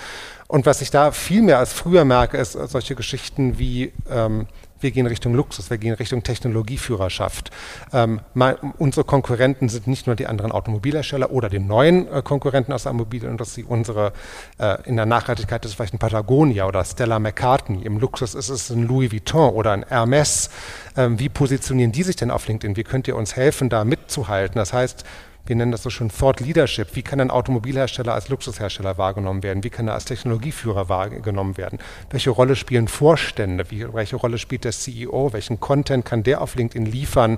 Und 0.47 0.65
was 0.65 0.81
ich 0.81 0.91
da 0.91 1.11
viel 1.11 1.41
mehr 1.41 1.59
als 1.59 1.73
früher 1.73 2.05
merke, 2.05 2.37
ist 2.37 2.53
solche 2.53 2.95
Geschichten 2.95 3.59
wie 3.59 3.91
ähm, 4.09 4.47
wir 4.85 4.91
gehen 4.91 5.07
Richtung 5.07 5.33
Luxus, 5.33 5.71
wir 5.71 5.79
gehen 5.79 5.95
Richtung 5.95 6.21
Technologieführerschaft. 6.21 7.49
Ähm, 7.91 8.21
mal, 8.35 8.59
unsere 8.77 9.03
Konkurrenten 9.03 9.67
sind 9.67 9.87
nicht 9.87 10.05
nur 10.05 10.15
die 10.15 10.27
anderen 10.27 10.51
Automobilhersteller 10.51 11.31
oder 11.31 11.49
die 11.49 11.57
neuen 11.57 12.07
äh, 12.07 12.21
Konkurrenten 12.21 12.71
aus 12.71 12.83
der 12.83 12.91
Automobilindustrie. 12.91 13.63
Unsere 13.63 14.13
äh, 14.59 14.87
in 14.87 14.95
der 14.95 15.07
Nachhaltigkeit 15.07 15.65
ist 15.65 15.71
es 15.71 15.75
vielleicht 15.75 15.95
ein 15.95 15.99
Patagonia 15.99 16.67
oder 16.67 16.85
Stella 16.85 17.17
McCartney. 17.17 17.83
Im 17.83 17.97
Luxus 17.97 18.35
ist 18.35 18.49
es 18.49 18.69
ein 18.69 18.83
Louis 18.87 19.11
Vuitton 19.11 19.55
oder 19.55 19.71
ein 19.71 19.83
Hermes. 19.87 20.51
Ähm, 20.95 21.19
wie 21.19 21.29
positionieren 21.29 21.91
die 21.91 22.03
sich 22.03 22.15
denn 22.15 22.29
auf 22.29 22.47
LinkedIn? 22.47 22.77
Wie 22.77 22.83
könnt 22.83 23.07
ihr 23.07 23.15
uns 23.15 23.35
helfen, 23.35 23.69
da 23.69 23.85
mitzuhalten? 23.85 24.59
Das 24.59 24.71
heißt, 24.71 25.03
wir 25.45 25.55
nennen 25.55 25.71
das 25.71 25.83
so 25.83 25.89
schön 25.89 26.09
Thought 26.09 26.39
Leadership. 26.39 26.95
Wie 26.95 27.03
kann 27.03 27.19
ein 27.19 27.29
Automobilhersteller 27.29 28.13
als 28.13 28.29
Luxushersteller 28.29 28.97
wahrgenommen 28.97 29.43
werden? 29.43 29.63
Wie 29.63 29.69
kann 29.69 29.87
er 29.87 29.93
als 29.93 30.05
Technologieführer 30.05 30.89
wahrgenommen 30.89 31.57
werden? 31.57 31.77
Welche 32.09 32.31
Rolle 32.31 32.55
spielen 32.55 32.87
Vorstände? 32.87 33.69
Wie, 33.69 33.93
welche 33.93 34.15
Rolle 34.15 34.39
spielt 34.39 34.63
der 34.63 34.71
CEO? 34.71 35.33
Welchen 35.33 35.59
Content 35.59 36.03
kann 36.03 36.23
der 36.23 36.41
auf 36.41 36.55
LinkedIn 36.55 36.87
liefern? 36.87 37.37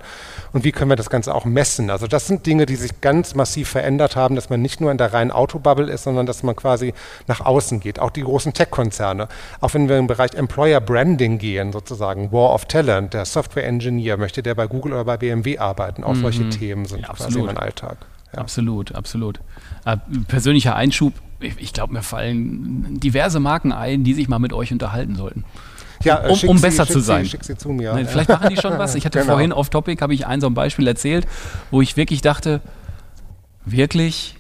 Und 0.54 0.64
wie 0.64 0.72
können 0.72 0.90
wir 0.90 0.96
das 0.96 1.10
Ganze 1.10 1.36
auch 1.36 1.44
messen? 1.44 1.90
Also 1.90 2.08
das 2.08 2.28
sind 2.28 2.46
Dinge, 2.46 2.66
die 2.66 2.78
sich 2.78 3.02
ganz 3.02 3.36
massiv 3.36 3.70
verändert 3.70 4.16
haben, 4.16 4.36
dass 4.36 4.50
man 4.50 4.62
nicht 4.62 4.80
nur 4.80 4.92
in 4.92 4.98
der 4.98 5.12
reinen 5.12 5.32
Autobubble 5.32 5.92
ist, 5.92 6.04
sondern 6.04 6.26
dass 6.26 6.44
man 6.44 6.56
quasi 6.56 6.94
nach 7.28 7.42
außen 7.42 7.82
geht. 7.82 8.00
Auch 8.00 8.12
die 8.12 8.24
großen 8.24 8.54
Tech-Konzerne. 8.54 9.28
Auch 9.60 9.74
wenn 9.74 9.90
wir 9.90 9.98
im 9.98 10.08
Bereich 10.08 10.34
Employer 10.34 10.80
Branding 10.80 11.40
gehen, 11.40 11.74
sozusagen 11.74 12.32
War 12.32 12.54
of 12.54 12.66
Talent, 12.66 13.14
der 13.14 13.26
Software 13.26 13.66
Engineer, 13.66 14.16
möchte 14.16 14.42
der 14.42 14.56
bei 14.56 14.68
Google 14.68 14.94
oder 14.94 15.04
bei 15.04 15.18
BMW 15.18 15.58
arbeiten? 15.58 16.06
Auch 16.06 16.14
mhm. 16.14 16.22
solche 16.22 16.50
Themen 16.50 16.86
sind 16.86 17.02
ja, 17.02 17.14
quasi 17.14 17.42
mein 17.42 17.58
Alltag. 17.58 17.97
Ja. 18.34 18.40
Absolut, 18.40 18.94
absolut. 18.94 19.40
Äh, 19.86 19.98
persönlicher 20.28 20.76
Einschub, 20.76 21.14
ich, 21.40 21.56
ich 21.60 21.74
glaube, 21.74 21.94
mir 21.94 22.04
fallen 22.04 23.00
diverse 23.00 23.40
Marken 23.40 23.72
ein, 23.72 24.04
die 24.04 24.14
sich 24.14 24.28
mal 24.28 24.40
mit 24.40 24.54
euch 24.54 24.72
unterhalten 24.72 25.16
sollten. 25.16 25.46
Ja, 26.04 26.28
um, 26.28 26.40
um 26.50 26.62
besser 26.62 26.86
sie, 26.86 26.94
zu 26.94 27.00
sein. 27.00 27.26
Sie, 27.26 27.38
sie 27.42 27.58
zu 27.58 27.70
mir. 27.70 27.96
Vielleicht 28.08 28.30
machen 28.30 28.50
die 28.50 28.58
schon 28.58 28.78
was. 28.78 28.96
Ich 28.96 29.06
hatte 29.06 29.20
genau. 29.22 29.34
vorhin 29.34 29.52
auf 29.52 29.70
Topic, 29.70 30.02
habe 30.02 30.14
ich 30.14 30.28
ein 30.28 30.42
so 30.42 30.48
ein 30.48 30.54
Beispiel 30.54 30.88
erzählt, 30.88 31.28
wo 31.72 31.82
ich 31.82 31.98
wirklich 31.98 32.22
dachte, 32.22 32.62
wirklich, 33.66 34.36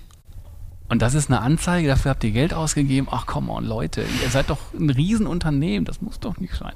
Und 0.89 1.01
das 1.01 1.13
ist 1.15 1.29
eine 1.29 1.41
Anzeige, 1.41 1.87
dafür 1.87 2.11
habt 2.11 2.23
ihr 2.23 2.31
Geld 2.31 2.53
ausgegeben. 2.53 3.07
Ach, 3.11 3.25
come 3.25 3.51
on, 3.51 3.65
Leute, 3.65 4.05
ihr 4.23 4.29
seid 4.29 4.49
doch 4.49 4.59
ein 4.73 4.89
Riesenunternehmen, 4.89 5.83
das 5.83 6.01
muss 6.01 6.19
doch 6.19 6.37
nicht 6.37 6.55
sein. 6.55 6.73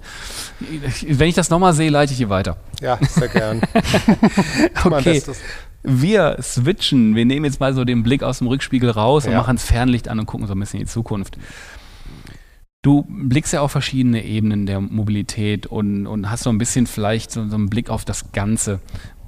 Wenn 1.08 1.30
ich 1.30 1.36
das 1.36 1.50
nochmal 1.50 1.74
sehe, 1.74 1.89
leite 1.89 2.12
ich 2.12 2.17
hier 2.17 2.30
weiter. 2.30 2.58
Ja, 2.82 3.00
sehr 3.02 3.30
gern. 3.30 3.62
okay. 4.84 5.21
Wir 5.84 6.38
switchen, 6.41 7.15
wir 7.15 7.26
nehmen 7.26 7.45
jetzt 7.45 7.60
mal 7.60 7.74
so 7.74 7.86
den 7.86 8.04
Blick 8.04 8.21
aus 8.21 8.39
dem 8.39 8.47
Rückspiegel 8.47 8.89
raus 8.89 9.26
und 9.26 9.34
machen 9.34 9.56
das 9.56 9.65
Fernlicht 9.65 10.10
an 10.10 10.19
und 10.19 10.26
gucken 10.26 10.45
so 10.45 10.54
ein 10.54 10.60
bisschen 10.60 10.82
in 10.82 10.86
die 10.86 10.91
Zukunft. 10.91 11.38
Du 12.84 13.06
blickst 13.08 13.54
ja 13.54 13.62
auf 13.62 13.71
verschiedene 13.71 14.26
Ebenen 14.26 14.65
der 14.65 14.82
Mobilität 14.82 15.67
und, 15.67 16.06
und 16.08 16.30
hast 16.30 16.43
so 16.43 16.50
ein 16.50 16.58
bisschen 16.58 16.86
vielleicht 16.88 17.32
so, 17.32 17.47
so 17.47 17.56
einen 17.56 17.69
Blick 17.69 17.89
auf 17.89 18.06
das 18.06 18.32
Ganze. 18.32 18.80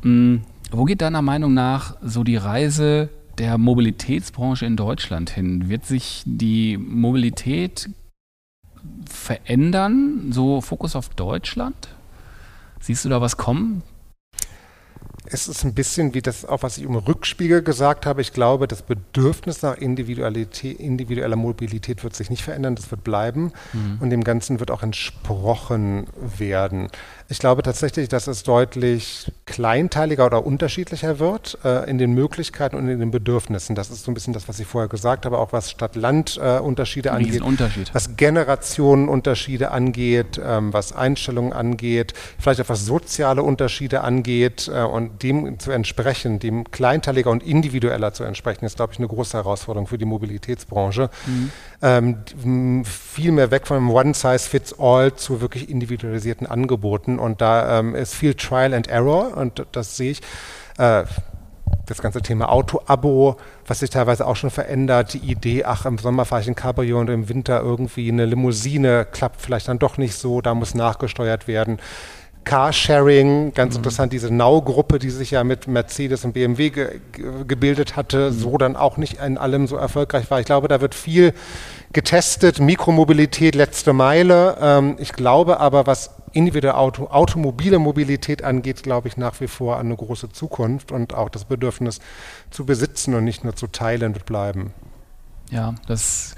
Hm, 0.02 0.41
wo 0.72 0.86
geht 0.86 1.02
deiner 1.02 1.22
Meinung 1.22 1.54
nach 1.54 1.96
so 2.02 2.24
die 2.24 2.36
Reise 2.36 3.10
der 3.38 3.58
Mobilitätsbranche 3.58 4.65
in 4.65 4.76
Deutschland 4.76 5.30
hin? 5.30 5.69
Wird 5.69 5.86
sich 5.86 6.24
die 6.26 6.78
Mobilität 6.78 7.89
verändern, 9.10 10.32
so 10.32 10.62
Fokus 10.62 10.96
auf 10.96 11.10
Deutschland? 11.10 11.89
Siehst 12.80 13.06
du 13.06 13.10
da 13.10 13.22
was 13.22 13.38
kommen? 13.38 13.82
Es 15.26 15.48
ist 15.48 15.63
ein 15.63 15.74
bisschen 15.74 16.13
wie 16.13 16.22
das, 16.22 16.43
auch 16.43 16.63
was 16.63 16.78
ich 16.78 16.84
im 16.84 16.96
Rückspiegel 16.96 17.63
gesagt 17.63 18.06
habe. 18.06 18.19
Ich 18.19 18.34
glaube, 18.34 18.67
das 18.67 18.82
Bedürfnis 18.82 19.62
nach 19.62 19.78
individueller 19.78 21.36
Mobilität 21.38 22.04
wird 22.04 22.13
sich 22.13 22.30
nicht 22.30 22.43
verändern, 22.43 22.76
das 22.76 22.91
wird 22.91 23.06
bleiben 23.06 23.54
mhm. 23.72 24.00
und 24.02 24.10
dem 24.10 24.26
Ganzen 24.26 24.60
wird 24.60 24.69
auch 24.69 24.84
entsprochen 24.84 26.08
werden. 26.38 26.89
Ich 27.29 27.39
glaube 27.39 27.63
tatsächlich, 27.63 28.09
dass 28.09 28.27
es 28.27 28.43
deutlich 28.43 29.31
kleinteiliger 29.45 30.25
oder 30.25 30.45
unterschiedlicher 30.45 31.19
wird 31.19 31.57
äh, 31.63 31.89
in 31.89 31.97
den 31.97 32.13
Möglichkeiten 32.13 32.75
und 32.75 32.88
in 32.89 32.99
den 32.99 33.12
Bedürfnissen. 33.12 33.75
Das 33.75 33.89
ist 33.89 34.03
so 34.03 34.12
ein 34.12 34.13
bisschen 34.13 34.33
das, 34.33 34.47
was 34.47 34.59
ich 34.59 34.67
vorher 34.67 34.89
gesagt 34.89 35.25
habe, 35.25 35.38
auch 35.38 35.53
was 35.53 35.71
Stadt-Land-Unterschiede 35.71 37.09
äh, 37.09 37.12
angeht, 37.13 37.41
was 37.93 38.17
Generationenunterschiede 38.17 39.71
angeht, 39.71 40.39
ähm, 40.43 40.73
was 40.73 40.93
Einstellungen 40.93 41.53
angeht, 41.53 42.13
vielleicht 42.39 42.62
auch 42.62 42.69
was 42.69 42.86
soziale 42.86 43.41
Unterschiede 43.41 44.01
angeht 44.01 44.69
äh, 44.73 44.83
und 44.83 45.23
dem 45.23 45.59
zu 45.59 45.71
entsprechen, 45.71 46.39
dem 46.39 46.69
kleinteiliger 46.71 47.31
und 47.31 47.43
individueller 47.43 48.13
zu 48.13 48.23
entsprechen, 48.23 48.65
ist, 48.65 48.75
glaube 48.75 48.93
ich, 48.93 48.99
eine 48.99 49.07
große 49.07 49.38
Herausforderung 49.38 49.88
für 49.88 49.97
die 49.97 50.05
Mobilitätsbranche. 50.05 51.09
Mhm. 51.25 51.51
Ähm, 51.81 52.86
viel 52.86 53.31
mehr 53.31 53.51
weg 53.51 53.67
von 53.67 53.77
einem 53.77 53.91
One-Size-Fits-All 53.91 55.15
zu 55.15 55.41
wirklich 55.41 55.69
individualisierten 55.69 56.47
Angeboten 56.47 57.12
finden. 57.13 57.19
Und 57.19 57.41
da 57.41 57.80
ähm, 57.80 57.95
ist 57.95 58.15
viel 58.15 58.34
Trial 58.34 58.73
and 58.73 58.88
Error 58.88 59.38
und 59.38 59.65
das 59.71 59.97
sehe 59.97 60.12
ich. 60.12 60.21
Äh, 60.78 61.04
das 61.86 62.02
ganze 62.02 62.21
Thema 62.21 62.49
Auto-Abo, 62.49 63.36
was 63.67 63.80
sich 63.80 63.89
teilweise 63.89 64.26
auch 64.26 64.38
schon 64.38 64.52
verändert, 64.52 65.13
die 65.13 65.17
Idee, 65.17 65.65
ach, 65.65 65.86
im 65.86 65.97
Sommer 65.97 66.23
fahre 66.23 66.41
ich 66.41 66.47
ein 66.47 66.56
Cabrio 66.56 66.99
und 66.99 67.10
im 67.10 67.28
Winter 67.28 67.60
irgendwie 67.60 68.10
eine 68.10 68.26
Limousine, 68.26 69.06
klappt 69.12 69.41
vielleicht 69.41 69.67
dann 69.67 69.80
doch 69.80 69.97
nicht 69.97 70.15
so, 70.15 70.39
da 70.39 70.54
muss 70.54 70.76
nachgesteuert 70.76 71.47
werden. 71.47 71.80
Carsharing, 72.43 73.53
ganz 73.53 73.73
mhm. 73.73 73.79
interessant, 73.79 74.13
diese 74.13 74.34
Now-Gruppe, 74.34 74.99
die 74.99 75.10
sich 75.10 75.32
ja 75.32 75.43
mit 75.43 75.67
Mercedes 75.67 76.25
und 76.25 76.34
BMW 76.34 76.69
ge 76.69 76.99
gebildet 77.47 77.95
hatte, 77.95 78.32
mhm. 78.32 78.39
so 78.39 78.58
dann 78.58 78.75
auch 78.75 78.97
nicht 78.97 79.21
in 79.21 79.38
allem 79.38 79.67
so 79.67 79.75
erfolgreich 79.75 80.29
war. 80.29 80.39
Ich 80.39 80.45
glaube, 80.45 80.67
da 80.67 80.82
wird 80.82 80.95
viel 80.95 81.34
getestet, 81.93 82.60
Mikromobilität, 82.60 83.56
letzte 83.56 83.93
Meile. 83.93 84.58
Ähm, 84.60 84.95
ich 84.99 85.13
glaube 85.13 85.60
aber, 85.60 85.88
was 85.88 86.12
individuelle 86.34 86.77
Auto, 86.77 87.08
automobile 87.08 87.79
Mobilität 87.79 88.43
angeht, 88.43 88.84
glaube 88.84 89.08
ich 89.08 89.17
nach 89.17 89.39
wie 89.39 89.47
vor 89.47 89.77
an 89.77 89.86
eine 89.86 89.95
große 89.95 90.32
Zukunft 90.32 90.91
und 90.91 91.13
auch 91.13 91.29
das 91.29 91.45
Bedürfnis 91.45 91.99
zu 92.49 92.65
besitzen 92.65 93.13
und 93.13 93.23
nicht 93.23 93.43
nur 93.43 93.56
zu 93.56 93.67
teilen 93.67 94.15
wird 94.15 94.25
bleiben. 94.25 94.73
Ja, 95.51 95.75
das, 95.88 96.36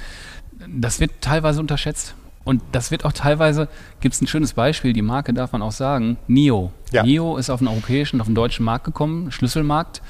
das 0.68 1.00
wird 1.00 1.12
teilweise 1.22 1.62
unterschätzt. 1.62 2.16
Und 2.46 2.62
das 2.72 2.92
wird 2.92 3.04
auch 3.04 3.12
teilweise, 3.12 3.68
gibt 4.00 4.16
es 4.16 4.22
ein 4.22 4.28
schönes 4.28 4.54
Beispiel, 4.54 4.94
die 4.94 5.02
Marke 5.02 5.34
darf 5.34 5.52
man 5.52 5.62
auch 5.62 5.72
sagen, 5.72 6.18
NIO. 6.28 6.72
Ja. 6.92 7.04
NIO 7.04 7.38
ist 7.38 7.50
auf 7.50 7.60
den 7.60 7.68
europäischen, 7.68 8.22
auf 8.22 8.28
den 8.28 8.36
deutschen 8.36 8.64
Markt 8.64 8.86
gekommen, 8.86 9.32
Schlüsselmarkt, 9.32 10.02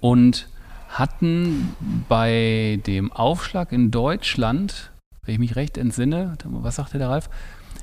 und 0.00 0.48
hatten 0.88 1.74
bei 2.08 2.80
dem 2.86 3.12
Aufschlag 3.12 3.72
in 3.72 3.90
Deutschland, 3.90 4.92
wenn 5.24 5.34
ich 5.34 5.40
mich 5.40 5.56
recht 5.56 5.78
entsinne, 5.78 6.36
was 6.44 6.76
sagte 6.76 6.98
der 6.98 7.08
Ralf, 7.08 7.30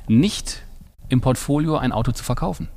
nicht 0.07 0.63
im 1.09 1.21
Portfolio 1.21 1.77
ein 1.77 1.93
Auto 1.93 2.11
zu 2.11 2.23
verkaufen. 2.23 2.67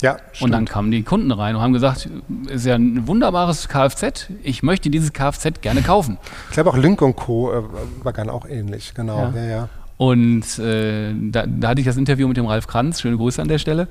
Ja, 0.00 0.16
stimmt. 0.32 0.42
Und 0.42 0.50
dann 0.52 0.64
kamen 0.64 0.90
die 0.90 1.02
Kunden 1.02 1.30
rein 1.30 1.56
und 1.56 1.62
haben 1.62 1.74
gesagt, 1.74 2.08
ist 2.48 2.64
ja 2.64 2.74
ein 2.74 3.06
wunderbares 3.06 3.68
Kfz, 3.68 4.30
ich 4.42 4.62
möchte 4.62 4.88
dieses 4.88 5.12
Kfz 5.12 5.60
gerne 5.60 5.82
kaufen. 5.82 6.16
Ich 6.48 6.54
glaube 6.54 6.70
auch 6.70 6.76
Link 6.76 7.00
Co. 7.16 7.52
Äh, 7.52 7.62
war 8.02 8.12
gerne 8.14 8.32
auch 8.32 8.46
ähnlich, 8.46 8.94
genau. 8.94 9.18
Ja. 9.18 9.32
Ja, 9.34 9.44
ja. 9.44 9.68
Und 10.00 10.58
äh, 10.58 11.12
da, 11.30 11.44
da, 11.46 11.68
hatte 11.68 11.82
ich 11.82 11.86
das 11.86 11.98
Interview 11.98 12.26
mit 12.26 12.38
dem 12.38 12.46
Ralf 12.46 12.66
Kranz, 12.66 13.02
schöne 13.02 13.18
Grüße 13.18 13.42
an 13.42 13.48
der 13.48 13.58
Stelle, 13.58 13.86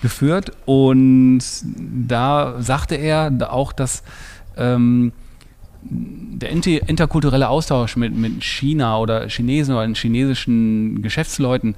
geführt. 0.00 0.52
Und 0.64 1.42
da 1.76 2.54
sagte 2.62 2.94
er 2.94 3.30
auch, 3.52 3.74
dass 3.74 4.02
ähm, 4.56 5.12
der 5.82 6.50
interkulturelle 6.50 7.50
Austausch 7.50 7.96
mit, 7.96 8.16
mit 8.16 8.42
China 8.42 9.00
oder 9.00 9.28
Chinesen 9.28 9.74
oder 9.74 9.86
chinesischen 9.94 11.02
Geschäftsleuten 11.02 11.74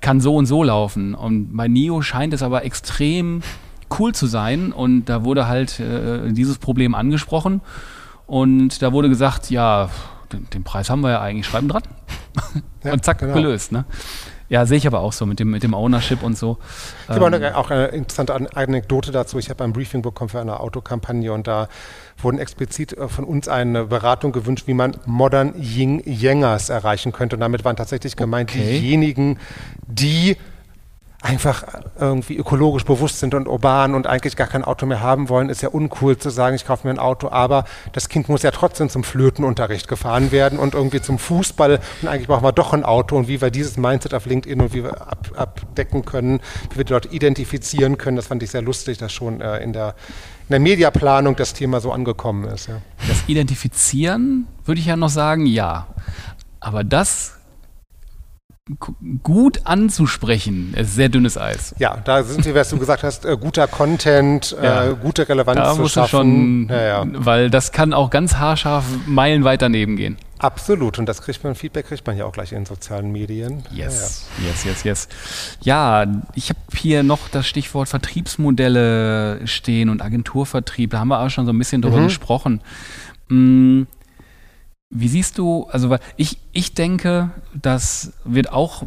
kann 0.00 0.20
so 0.20 0.34
und 0.34 0.46
so 0.46 0.64
laufen. 0.64 1.14
Und 1.14 1.56
bei 1.56 1.68
NIO 1.68 2.02
scheint 2.02 2.34
es 2.34 2.42
aber 2.42 2.64
extrem 2.64 3.42
cool 3.96 4.12
zu 4.12 4.26
sein. 4.26 4.72
Und 4.72 5.04
da 5.04 5.22
wurde 5.22 5.46
halt 5.46 5.78
äh, 5.78 6.32
dieses 6.32 6.58
Problem 6.58 6.96
angesprochen. 6.96 7.60
Und 8.26 8.82
da 8.82 8.92
wurde 8.92 9.08
gesagt, 9.08 9.50
ja, 9.50 9.88
den, 10.34 10.50
den, 10.50 10.64
Preis 10.64 10.90
haben 10.90 11.00
wir 11.00 11.10
ja 11.10 11.20
eigentlich, 11.20 11.46
schreiben 11.46 11.68
dran. 11.68 11.82
Ja, 12.82 12.92
und 12.92 13.04
zack, 13.04 13.18
genau. 13.18 13.34
gelöst. 13.34 13.72
Ne? 13.72 13.84
Ja, 14.48 14.66
sehe 14.66 14.76
ich 14.76 14.86
aber 14.86 15.00
auch 15.00 15.12
so 15.12 15.24
mit 15.24 15.40
dem, 15.40 15.50
mit 15.50 15.62
dem 15.62 15.72
Ownership 15.72 16.22
und 16.22 16.36
so. 16.36 16.58
Ich 17.08 17.14
habe 17.14 17.36
ähm, 17.36 17.54
auch 17.54 17.70
eine 17.70 17.86
interessante 17.86 18.34
Anekdote 18.54 19.10
dazu. 19.10 19.38
Ich 19.38 19.48
habe 19.48 19.64
ein 19.64 19.72
Briefing 19.72 20.02
bekommen 20.02 20.28
für 20.28 20.40
eine 20.40 20.60
Autokampagne 20.60 21.32
und 21.32 21.46
da 21.46 21.68
wurden 22.18 22.38
explizit 22.38 22.92
äh, 22.92 23.08
von 23.08 23.24
uns 23.24 23.48
eine 23.48 23.86
Beratung 23.86 24.32
gewünscht, 24.32 24.66
wie 24.66 24.74
man 24.74 24.96
Modern 25.06 25.54
Ying 25.56 26.02
Yangers 26.04 26.68
erreichen 26.68 27.12
könnte. 27.12 27.36
Und 27.36 27.40
damit 27.40 27.64
waren 27.64 27.76
tatsächlich 27.76 28.16
gemeint 28.16 28.50
okay. 28.50 28.78
diejenigen, 28.80 29.38
die 29.86 30.36
einfach 31.24 31.64
irgendwie 31.98 32.36
ökologisch 32.36 32.84
bewusst 32.84 33.18
sind 33.18 33.34
und 33.34 33.48
urban 33.48 33.94
und 33.94 34.06
eigentlich 34.06 34.36
gar 34.36 34.46
kein 34.46 34.62
Auto 34.62 34.84
mehr 34.84 35.00
haben 35.00 35.30
wollen, 35.30 35.48
ist 35.48 35.62
ja 35.62 35.70
uncool 35.70 36.18
zu 36.18 36.28
sagen, 36.28 36.54
ich 36.54 36.66
kaufe 36.66 36.86
mir 36.86 36.92
ein 36.92 36.98
Auto, 36.98 37.30
aber 37.30 37.64
das 37.92 38.10
Kind 38.10 38.28
muss 38.28 38.42
ja 38.42 38.50
trotzdem 38.50 38.90
zum 38.90 39.04
Flötenunterricht 39.04 39.88
gefahren 39.88 40.32
werden 40.32 40.58
und 40.58 40.74
irgendwie 40.74 41.00
zum 41.00 41.18
Fußball 41.18 41.80
und 42.02 42.08
eigentlich 42.08 42.26
brauchen 42.26 42.44
wir 42.44 42.52
doch 42.52 42.74
ein 42.74 42.84
Auto 42.84 43.16
und 43.16 43.26
wie 43.26 43.40
wir 43.40 43.50
dieses 43.50 43.78
Mindset 43.78 44.12
auf 44.12 44.26
LinkedIn 44.26 44.60
und 44.60 44.74
wie 44.74 44.84
wir 44.84 45.00
ab, 45.00 45.30
abdecken 45.34 46.04
können, 46.04 46.40
wie 46.70 46.78
wir 46.78 46.84
dort 46.84 47.10
identifizieren 47.10 47.96
können, 47.96 48.16
das 48.16 48.26
fand 48.26 48.42
ich 48.42 48.50
sehr 48.50 48.62
lustig, 48.62 48.98
dass 48.98 49.10
schon 49.10 49.40
äh, 49.40 49.58
in 49.60 49.72
der 49.72 49.94
in 50.46 50.52
der 50.52 50.60
Mediaplanung 50.60 51.36
das 51.36 51.54
Thema 51.54 51.80
so 51.80 51.90
angekommen 51.90 52.44
ist. 52.44 52.68
Ja. 52.68 52.82
Das 53.08 53.26
Identifizieren 53.26 54.46
würde 54.66 54.78
ich 54.78 54.86
ja 54.86 54.94
noch 54.94 55.08
sagen, 55.08 55.46
ja. 55.46 55.86
Aber 56.60 56.84
das 56.84 57.32
gut 59.22 59.60
anzusprechen, 59.64 60.72
ist 60.74 60.94
sehr 60.94 61.10
dünnes 61.10 61.36
Eis. 61.36 61.74
Ja, 61.78 61.98
da 62.02 62.22
sind 62.22 62.46
wir, 62.46 62.54
was 62.54 62.70
du 62.70 62.78
gesagt 62.78 63.02
hast, 63.02 63.26
äh, 63.26 63.36
guter 63.38 63.66
Content, 63.66 64.56
äh, 64.58 64.64
ja. 64.64 64.84
äh, 64.86 64.94
gute 64.94 65.28
Relevanz 65.28 65.58
da 65.58 65.74
zu 65.74 65.86
schaffen. 65.86 66.08
Schon, 66.08 66.68
ja, 66.70 66.82
ja. 66.82 67.06
Weil 67.06 67.50
das 67.50 67.72
kann 67.72 67.92
auch 67.92 68.08
ganz 68.08 68.36
haarscharf 68.36 68.84
meilenweit 69.06 69.60
daneben 69.60 69.96
gehen. 69.96 70.16
Absolut. 70.38 70.98
Und 70.98 71.06
das 71.06 71.20
kriegt 71.20 71.44
man, 71.44 71.54
Feedback 71.54 71.88
kriegt 71.88 72.06
man 72.06 72.16
ja 72.16 72.24
auch 72.24 72.32
gleich 72.32 72.52
in 72.52 72.60
den 72.60 72.66
sozialen 72.66 73.12
Medien. 73.12 73.64
Yes, 73.70 74.26
ja, 74.38 74.48
yes, 74.48 74.64
yes, 74.64 74.84
yes. 74.84 75.08
Ja, 75.60 76.06
ich 76.34 76.48
habe 76.48 76.58
hier 76.74 77.02
noch 77.02 77.28
das 77.28 77.46
Stichwort 77.46 77.90
Vertriebsmodelle 77.90 79.46
stehen 79.46 79.90
und 79.90 80.00
Agenturvertrieb. 80.00 80.90
Da 80.90 81.00
haben 81.00 81.08
wir 81.08 81.20
auch 81.20 81.30
schon 81.30 81.44
so 81.44 81.52
ein 81.52 81.58
bisschen 81.58 81.82
drüber 81.82 81.98
mhm. 81.98 82.04
gesprochen. 82.04 82.62
Hm, 83.28 83.86
wie 84.94 85.08
siehst 85.08 85.38
du, 85.38 85.66
also 85.70 85.96
ich, 86.16 86.38
ich 86.52 86.72
denke, 86.72 87.30
das 87.52 88.12
wird 88.24 88.52
auch 88.52 88.84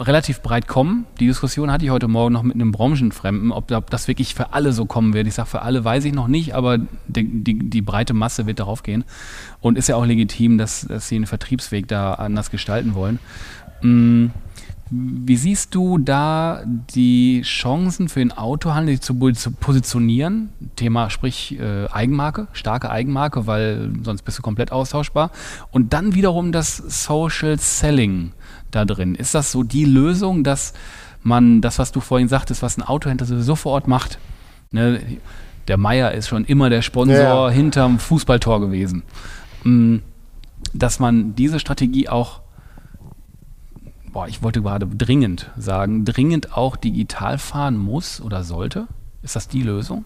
relativ 0.00 0.40
breit 0.40 0.66
kommen. 0.66 1.04
Die 1.20 1.26
Diskussion 1.26 1.70
hatte 1.70 1.84
ich 1.84 1.90
heute 1.90 2.08
Morgen 2.08 2.32
noch 2.32 2.42
mit 2.42 2.54
einem 2.54 2.72
Branchenfremden, 2.72 3.52
ob, 3.52 3.68
das 3.90 4.08
wirklich 4.08 4.34
für 4.34 4.54
alle 4.54 4.72
so 4.72 4.86
kommen 4.86 5.12
wird. 5.12 5.26
Ich 5.26 5.34
sage, 5.34 5.50
für 5.50 5.62
alle 5.62 5.84
weiß 5.84 6.06
ich 6.06 6.14
noch 6.14 6.26
nicht, 6.26 6.54
aber 6.54 6.78
die, 7.06 7.44
die, 7.44 7.58
die, 7.58 7.82
breite 7.82 8.14
Masse 8.14 8.46
wird 8.46 8.60
darauf 8.60 8.82
gehen. 8.82 9.04
Und 9.60 9.76
ist 9.76 9.88
ja 9.88 9.96
auch 9.96 10.06
legitim, 10.06 10.56
dass, 10.56 10.86
dass 10.86 11.08
sie 11.08 11.16
den 11.16 11.26
Vertriebsweg 11.26 11.86
da 11.86 12.14
anders 12.14 12.50
gestalten 12.50 12.94
wollen. 12.94 13.18
Mhm. 13.82 14.30
Wie 14.94 15.36
siehst 15.36 15.74
du 15.74 15.96
da 15.96 16.62
die 16.66 17.40
Chancen 17.42 18.10
für 18.10 18.18
den 18.18 18.30
Autohandel 18.30 19.00
zu, 19.00 19.14
zu 19.32 19.50
positionieren? 19.52 20.50
Thema, 20.76 21.08
sprich 21.08 21.58
äh, 21.58 21.86
Eigenmarke, 21.90 22.46
starke 22.52 22.90
Eigenmarke, 22.90 23.46
weil 23.46 23.90
sonst 24.02 24.20
bist 24.20 24.38
du 24.38 24.42
komplett 24.42 24.70
austauschbar. 24.70 25.30
Und 25.70 25.94
dann 25.94 26.14
wiederum 26.14 26.52
das 26.52 26.76
Social 26.76 27.58
Selling 27.58 28.32
da 28.70 28.84
drin. 28.84 29.14
Ist 29.14 29.34
das 29.34 29.50
so 29.50 29.62
die 29.62 29.86
Lösung, 29.86 30.44
dass 30.44 30.74
man 31.22 31.62
das, 31.62 31.78
was 31.78 31.90
du 31.92 32.00
vorhin 32.00 32.28
sagtest, 32.28 32.60
was 32.60 32.76
ein 32.76 32.82
Autohändler 32.82 33.26
sowieso 33.26 33.56
vor 33.56 33.72
Ort 33.72 33.88
macht? 33.88 34.18
Ne? 34.72 35.00
Der 35.68 35.78
Meier 35.78 36.12
ist 36.12 36.28
schon 36.28 36.44
immer 36.44 36.68
der 36.68 36.82
Sponsor 36.82 37.16
ja. 37.16 37.50
hinterm 37.50 37.98
Fußballtor 37.98 38.60
gewesen. 38.60 39.04
mm, 39.64 39.98
dass 40.74 40.98
man 40.98 41.34
diese 41.34 41.58
Strategie 41.58 42.10
auch, 42.10 42.41
boah, 44.12 44.28
ich 44.28 44.42
wollte 44.42 44.62
gerade 44.62 44.86
dringend 44.86 45.50
sagen, 45.56 46.04
dringend 46.04 46.56
auch 46.56 46.76
digital 46.76 47.38
fahren 47.38 47.76
muss 47.76 48.20
oder 48.20 48.44
sollte? 48.44 48.86
Ist 49.22 49.36
das 49.36 49.48
die 49.48 49.62
Lösung? 49.62 50.04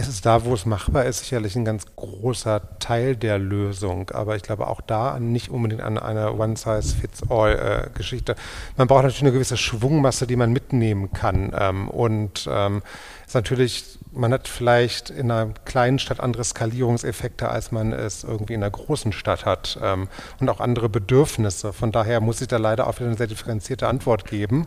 Es 0.00 0.06
ist 0.06 0.24
da, 0.24 0.44
wo 0.44 0.54
es 0.54 0.64
machbar 0.64 1.06
ist, 1.06 1.18
sicherlich 1.18 1.56
ein 1.56 1.64
ganz 1.64 1.84
großer 1.96 2.78
Teil 2.78 3.16
der 3.16 3.36
Lösung. 3.40 4.10
Aber 4.10 4.36
ich 4.36 4.44
glaube 4.44 4.68
auch 4.68 4.80
da 4.80 5.18
nicht 5.18 5.50
unbedingt 5.50 5.82
an 5.82 5.98
einer 5.98 6.38
One-Size-Fits-All-Geschichte. 6.38 8.36
Man 8.76 8.86
braucht 8.86 9.02
natürlich 9.02 9.22
eine 9.22 9.32
gewisse 9.32 9.56
Schwungmasse, 9.56 10.28
die 10.28 10.36
man 10.36 10.52
mitnehmen 10.52 11.12
kann. 11.12 11.52
Ähm, 11.58 11.88
und 11.88 12.48
ähm, 12.48 12.82
ist 13.26 13.34
natürlich 13.34 13.98
man 14.12 14.32
hat 14.32 14.48
vielleicht 14.48 15.10
in 15.10 15.30
einer 15.30 15.52
kleinen 15.64 15.98
Stadt 15.98 16.20
andere 16.20 16.42
Skalierungseffekte, 16.42 17.48
als 17.48 17.72
man 17.72 17.92
es 17.92 18.24
irgendwie 18.24 18.54
in 18.54 18.62
einer 18.62 18.70
großen 18.70 19.12
Stadt 19.12 19.44
hat 19.44 19.78
ähm, 19.82 20.08
und 20.40 20.48
auch 20.48 20.60
andere 20.60 20.88
Bedürfnisse. 20.88 21.72
Von 21.72 21.92
daher 21.92 22.20
muss 22.20 22.40
ich 22.40 22.48
da 22.48 22.56
leider 22.56 22.86
auch 22.86 22.96
wieder 22.96 23.06
eine 23.06 23.16
sehr 23.16 23.26
differenzierte 23.26 23.86
Antwort 23.86 24.24
geben. 24.26 24.66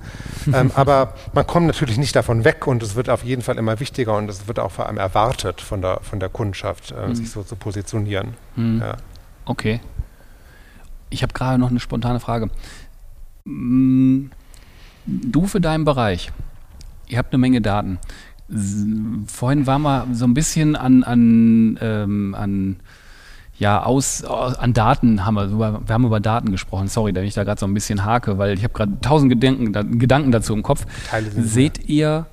aber 0.75 1.13
man 1.33 1.47
kommt 1.47 1.67
natürlich 1.67 1.97
nicht 1.97 2.15
davon 2.15 2.43
weg 2.43 2.67
und 2.67 2.83
es 2.83 2.95
wird 2.95 3.09
auf 3.09 3.23
jeden 3.23 3.41
Fall 3.41 3.57
immer 3.57 3.79
wichtiger 3.79 4.15
und 4.15 4.29
es 4.29 4.47
wird 4.47 4.59
auch 4.59 4.71
vor 4.71 4.85
allem 4.87 4.97
erwartet 4.97 5.20
von 5.61 5.81
der, 5.81 5.99
von 6.01 6.19
der 6.19 6.29
Kundschaft, 6.29 6.91
äh, 6.91 7.07
mhm. 7.07 7.15
sich 7.15 7.29
so 7.29 7.43
zu 7.43 7.55
positionieren. 7.55 8.33
Mhm. 8.55 8.79
Ja. 8.81 8.97
Okay. 9.45 9.79
Ich 11.09 11.23
habe 11.23 11.33
gerade 11.33 11.57
noch 11.57 11.69
eine 11.69 11.79
spontane 11.79 12.19
Frage. 12.19 12.49
Mm, 13.43 14.27
du 15.05 15.47
für 15.47 15.59
deinen 15.59 15.83
Bereich, 15.83 16.31
ihr 17.07 17.17
habt 17.17 17.33
eine 17.33 17.39
Menge 17.39 17.61
Daten 17.61 17.99
vorhin 19.27 19.65
waren 19.65 19.81
wir 19.81 20.07
so 20.11 20.25
ein 20.25 20.33
bisschen 20.33 20.75
an, 20.75 21.03
an, 21.03 21.77
ähm, 21.81 22.35
an 22.37 22.77
ja, 23.57 23.83
aus, 23.83 24.23
an 24.23 24.73
Daten 24.73 25.25
haben 25.25 25.35
wir, 25.35 25.59
wir 25.59 25.93
haben 25.93 26.05
über 26.05 26.19
Daten 26.19 26.51
gesprochen. 26.51 26.87
Sorry, 26.87 27.13
da 27.13 27.21
ich 27.21 27.35
da 27.35 27.43
gerade 27.43 27.59
so 27.59 27.67
ein 27.67 27.73
bisschen 27.73 28.03
hake, 28.03 28.37
weil 28.37 28.57
ich 28.57 28.63
habe 28.63 28.73
gerade 28.73 28.99
tausend 29.01 29.29
Gedanken, 29.29 29.99
Gedanken 29.99 30.31
dazu 30.31 30.53
im 30.53 30.63
Kopf. 30.63 30.85
Seht 31.37 31.87
ihr, 31.87 32.25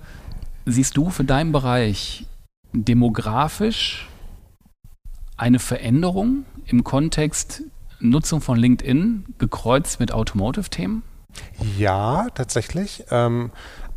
siehst 0.64 0.96
du 0.96 1.10
für 1.10 1.24
deinen 1.24 1.52
Bereich 1.52 2.24
demografisch 2.72 4.08
eine 5.36 5.58
Veränderung 5.58 6.44
im 6.66 6.84
Kontext 6.84 7.62
Nutzung 8.00 8.40
von 8.40 8.58
LinkedIn 8.58 9.34
gekreuzt 9.38 10.00
mit 10.00 10.12
Automotive-Themen? 10.12 11.02
Ja, 11.76 12.28
tatsächlich. 12.34 13.04
Ähm, 13.10 13.50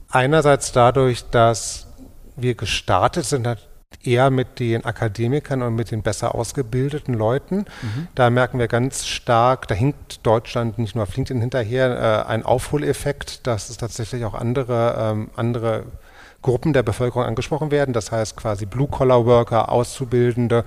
einerseits 0.09 0.71
dadurch, 0.71 1.29
dass 1.29 1.87
wir 2.35 2.55
gestartet 2.55 3.25
sind, 3.25 3.47
eher 4.03 4.29
mit 4.29 4.59
den 4.59 4.85
Akademikern 4.85 5.61
und 5.61 5.75
mit 5.75 5.91
den 5.91 6.01
besser 6.01 6.33
ausgebildeten 6.33 7.13
Leuten. 7.13 7.65
Mhm. 7.81 8.07
Da 8.15 8.29
merken 8.29 8.57
wir 8.57 8.67
ganz 8.67 9.05
stark, 9.05 9.67
da 9.67 9.75
hinkt 9.75 10.25
Deutschland 10.25 10.79
nicht 10.79 10.95
nur 10.95 11.03
auf 11.03 11.15
LinkedIn 11.15 11.41
hinterher, 11.41 12.25
äh, 12.25 12.29
ein 12.29 12.43
Aufholeffekt, 12.43 13.45
dass 13.45 13.69
es 13.69 13.77
tatsächlich 13.77 14.25
auch 14.25 14.33
andere, 14.33 14.95
ähm, 14.97 15.29
andere 15.35 15.83
Gruppen 16.41 16.73
der 16.73 16.83
Bevölkerung 16.83 17.23
angesprochen 17.23 17.71
werden. 17.71 17.93
Das 17.93 18.11
heißt 18.11 18.35
quasi 18.35 18.65
Blue-Collar-Worker, 18.65 19.71
Auszubildende. 19.71 20.63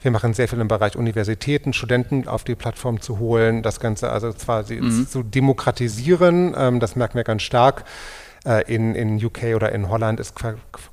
Wir 0.00 0.10
machen 0.10 0.34
sehr 0.34 0.48
viel 0.48 0.60
im 0.60 0.68
Bereich 0.68 0.96
Universitäten, 0.96 1.72
Studenten 1.72 2.28
auf 2.28 2.44
die 2.44 2.54
Plattform 2.54 3.00
zu 3.00 3.18
holen, 3.18 3.62
das 3.62 3.80
Ganze 3.80 4.10
also 4.10 4.32
zwar 4.32 4.64
mhm. 4.70 5.08
zu 5.08 5.22
demokratisieren. 5.22 6.54
Ähm, 6.56 6.80
das 6.80 6.96
merken 6.96 7.16
wir 7.16 7.24
ganz 7.24 7.42
stark. 7.42 7.84
Äh, 8.46 8.72
in, 8.72 8.94
in 8.94 9.24
UK 9.24 9.56
oder 9.56 9.72
in 9.72 9.88
Holland 9.88 10.20
ist 10.20 10.34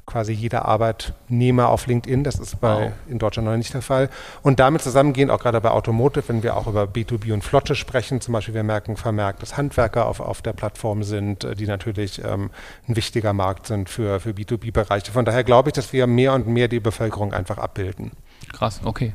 quasi 0.08 0.34
jeder 0.34 0.66
Arbeitnehmer 0.66 1.70
auf 1.70 1.86
LinkedIn. 1.86 2.24
Das 2.24 2.40
ist 2.40 2.60
bei, 2.60 2.86
wow. 2.86 2.92
in 3.08 3.20
Deutschland 3.20 3.48
noch 3.48 3.56
nicht 3.56 3.76
der 3.76 3.84
Fall. 3.84 4.10
Und 4.42 4.60
damit 4.60 4.82
zusammengehend, 4.82 5.30
auch 5.30 5.38
gerade 5.40 5.62
bei 5.62 5.70
Automotive, 5.70 6.24
wenn 6.30 6.42
wir 6.42 6.58
auch 6.58 6.66
über 6.66 6.86
B2B 6.86 7.32
und 7.32 7.44
Flotte 7.44 7.76
sprechen, 7.76 8.22
zum 8.22 8.32
Beispiel 8.34 8.56
wir 8.56 8.64
merken 8.64 8.98
vermerkt, 8.98 9.44
dass 9.44 9.56
Handwerker 9.56 10.08
auf, 10.08 10.20
auf 10.20 10.42
der 10.42 10.54
Plattform 10.54 11.04
sind, 11.04 11.44
äh, 11.44 11.54
die 11.54 11.68
natürlich 11.68 12.24
ähm, 12.24 12.50
ein 12.88 12.96
wichtiger 12.96 13.34
Markt 13.34 13.68
sind 13.68 13.88
für, 13.88 14.20
für 14.20 14.32
B2B-Bereiche. 14.32 15.12
Von 15.12 15.24
daher 15.24 15.44
glaube 15.44 15.70
ich, 15.70 15.74
dass 15.74 15.94
wir 15.94 16.08
mehr 16.08 16.34
und 16.34 16.48
mehr 16.48 16.68
die 16.68 16.80
Bevölkerung 16.80 17.34
einfach 17.34 17.60
abbilden. 17.60 18.14
Krass, 18.52 18.82
okay. 18.84 19.14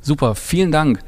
Super, 0.00 0.36
vielen 0.36 0.70
Dank. 0.70 1.00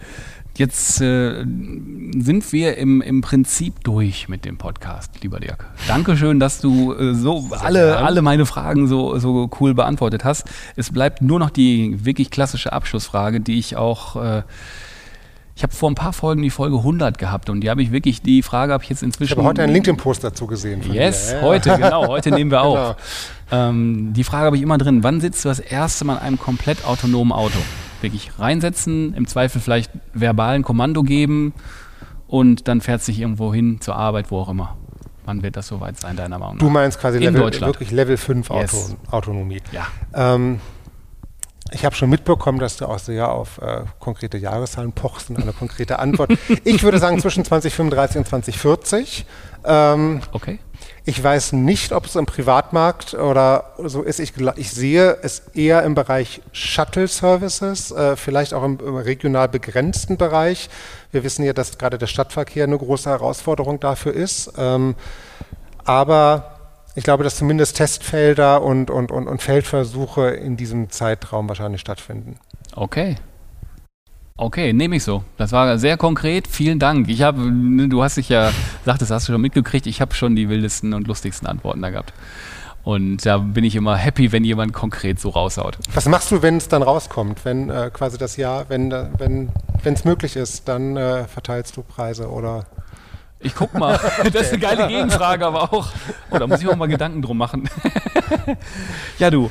Jetzt 0.56 1.00
äh, 1.00 1.44
sind 1.44 2.52
wir 2.52 2.78
im, 2.78 3.02
im 3.02 3.22
Prinzip 3.22 3.82
durch 3.82 4.28
mit 4.28 4.44
dem 4.44 4.56
Podcast, 4.56 5.10
lieber 5.22 5.40
Dirk. 5.40 5.66
Dankeschön, 5.88 6.38
dass 6.38 6.60
du 6.60 6.92
äh, 6.92 7.14
so 7.14 7.48
alle, 7.50 7.96
alle 7.98 8.22
meine 8.22 8.46
Fragen 8.46 8.86
so, 8.86 9.18
so 9.18 9.50
cool 9.60 9.74
beantwortet 9.74 10.24
hast. 10.24 10.46
Es 10.76 10.92
bleibt 10.92 11.22
nur 11.22 11.40
noch 11.40 11.50
die 11.50 12.04
wirklich 12.04 12.30
klassische 12.30 12.72
Abschlussfrage, 12.72 13.40
die 13.40 13.58
ich 13.58 13.76
auch 13.76 14.14
äh, 14.22 14.42
ich 15.56 15.62
habe 15.62 15.72
vor 15.72 15.88
ein 15.88 15.94
paar 15.94 16.12
Folgen 16.12 16.42
die 16.42 16.50
Folge 16.50 16.78
100 16.78 17.16
gehabt 17.16 17.48
und 17.48 17.60
die 17.60 17.70
habe 17.70 17.80
ich 17.80 17.92
wirklich, 17.92 18.22
die 18.22 18.42
Frage 18.42 18.72
habe 18.72 18.82
ich 18.82 18.90
jetzt 18.90 19.04
inzwischen. 19.04 19.32
Ich 19.32 19.38
habe 19.38 19.46
heute 19.46 19.62
einen 19.62 19.72
LinkedIn-Post 19.72 20.24
dazu 20.24 20.48
gesehen. 20.48 20.82
yes, 20.92 21.30
dir. 21.30 21.42
heute, 21.42 21.76
genau, 21.76 22.06
heute 22.08 22.32
nehmen 22.32 22.50
wir 22.50 22.62
auf. 22.62 22.96
Genau. 23.50 23.68
Ähm, 23.68 24.12
die 24.14 24.24
Frage 24.24 24.46
habe 24.46 24.56
ich 24.56 24.62
immer 24.62 24.78
drin. 24.78 25.04
Wann 25.04 25.20
sitzt 25.20 25.44
du 25.44 25.48
das 25.48 25.60
erste 25.60 26.04
Mal 26.04 26.14
in 26.14 26.20
einem 26.20 26.38
komplett 26.40 26.84
autonomen 26.84 27.32
Auto? 27.32 27.58
Wirklich 28.04 28.38
reinsetzen, 28.38 29.14
im 29.14 29.26
Zweifel 29.26 29.60
vielleicht 29.60 29.90
verbalen 30.12 30.62
Kommando 30.62 31.02
geben 31.02 31.52
und 32.28 32.68
dann 32.68 32.80
fährt 32.80 33.02
sich 33.02 33.18
irgendwo 33.18 33.52
hin 33.52 33.80
zur 33.80 33.96
Arbeit, 33.96 34.30
wo 34.30 34.38
auch 34.38 34.48
immer. 34.48 34.76
Wann 35.24 35.42
wird 35.42 35.56
das 35.56 35.68
soweit 35.68 35.98
sein, 35.98 36.16
deiner 36.16 36.38
Meinung 36.38 36.56
nach? 36.56 36.60
Du 36.60 36.70
meinst 36.70 37.00
quasi 37.00 37.18
Level, 37.18 37.60
wirklich 37.60 37.90
Level 37.90 38.16
5 38.16 38.50
Auto, 38.50 38.60
yes. 38.60 38.96
Autonomie. 39.10 39.62
Ja. 39.72 39.86
Ähm, 40.12 40.60
ich 41.72 41.84
habe 41.84 41.94
schon 41.94 42.10
mitbekommen, 42.10 42.58
dass 42.58 42.76
du 42.76 42.86
auch 42.86 42.98
sehr 42.98 43.30
auf 43.30 43.58
äh, 43.58 43.82
konkrete 43.98 44.36
Jahreszahlen 44.36 44.92
pochst 44.92 45.30
und 45.30 45.40
eine 45.40 45.52
konkrete 45.52 45.98
Antwort. 45.98 46.32
ich 46.64 46.82
würde 46.82 46.98
sagen 46.98 47.18
zwischen 47.20 47.44
2035 47.44 48.18
und 48.18 48.28
2040. 48.28 49.26
Ähm, 49.64 50.20
okay. 50.32 50.58
Ich 51.06 51.22
weiß 51.22 51.52
nicht, 51.52 51.92
ob 51.92 52.06
es 52.06 52.16
im 52.16 52.24
Privatmarkt 52.24 53.12
oder 53.12 53.74
so 53.76 54.02
ist. 54.02 54.20
Ich, 54.20 54.32
ich 54.56 54.70
sehe 54.70 55.18
es 55.20 55.40
eher 55.54 55.82
im 55.82 55.94
Bereich 55.94 56.40
Shuttle 56.52 57.08
Services, 57.08 57.90
äh, 57.90 58.16
vielleicht 58.16 58.54
auch 58.54 58.64
im, 58.64 58.78
im, 58.80 58.96
regional 58.96 59.48
begrenzten 59.48 60.16
Bereich. 60.16 60.70
Wir 61.12 61.22
wissen 61.22 61.44
ja, 61.44 61.52
dass 61.52 61.76
gerade 61.76 61.98
der 61.98 62.06
Stadtverkehr 62.06 62.64
eine 62.64 62.78
große 62.78 63.10
Herausforderung 63.10 63.80
dafür 63.80 64.14
ist. 64.14 64.52
Ähm, 64.56 64.94
aber 65.84 66.56
ich 66.94 67.04
glaube, 67.04 67.22
dass 67.22 67.36
zumindest 67.36 67.76
Testfelder 67.76 68.62
und, 68.62 68.90
und, 68.90 69.10
und, 69.10 69.28
und 69.28 69.42
Feldversuche 69.42 70.30
in 70.30 70.56
diesem 70.56 70.88
Zeitraum 70.88 71.48
wahrscheinlich 71.48 71.82
stattfinden. 71.82 72.38
Okay. 72.74 73.16
Okay, 74.36 74.72
nehme 74.72 74.96
ich 74.96 75.04
so. 75.04 75.22
Das 75.36 75.52
war 75.52 75.78
sehr 75.78 75.96
konkret. 75.96 76.48
Vielen 76.48 76.80
Dank. 76.80 77.08
Ich 77.08 77.22
habe, 77.22 77.40
du 77.88 78.02
hast 78.02 78.16
dich 78.16 78.28
ja, 78.28 78.50
sagtest, 78.84 79.12
hast 79.12 79.28
du 79.28 79.32
schon 79.32 79.40
mitgekriegt. 79.40 79.86
Ich 79.86 80.00
habe 80.00 80.12
schon 80.12 80.34
die 80.34 80.48
wildesten 80.48 80.92
und 80.92 81.06
lustigsten 81.06 81.46
Antworten 81.46 81.80
da 81.82 81.90
gehabt. 81.90 82.12
Und 82.82 83.24
da 83.24 83.38
bin 83.38 83.62
ich 83.62 83.76
immer 83.76 83.96
happy, 83.96 84.32
wenn 84.32 84.42
jemand 84.42 84.72
konkret 84.72 85.20
so 85.20 85.28
raushaut. 85.28 85.78
Was 85.94 86.06
machst 86.06 86.32
du, 86.32 86.42
wenn 86.42 86.56
es 86.56 86.66
dann 86.66 86.82
rauskommt? 86.82 87.44
Wenn 87.44 87.70
äh, 87.70 87.90
quasi 87.92 88.18
das 88.18 88.36
Jahr, 88.36 88.68
wenn 88.68 88.90
äh, 88.90 89.06
wenn 89.18 89.52
es 89.84 90.04
möglich 90.04 90.34
ist, 90.34 90.66
dann 90.66 90.96
äh, 90.96 91.28
verteilst 91.28 91.76
du 91.76 91.82
Preise 91.82 92.28
oder? 92.28 92.66
Ich 93.38 93.54
guck 93.54 93.72
mal. 93.74 94.00
Das 94.32 94.42
ist 94.42 94.52
eine 94.52 94.58
geile 94.58 94.88
Gegenfrage, 94.88 95.46
aber 95.46 95.72
auch. 95.72 95.92
Oh, 96.30 96.38
da 96.38 96.48
muss 96.48 96.60
ich 96.60 96.68
auch 96.68 96.76
mal 96.76 96.88
Gedanken 96.88 97.22
drum 97.22 97.38
machen. 97.38 97.70
ja, 99.20 99.30
du. 99.30 99.48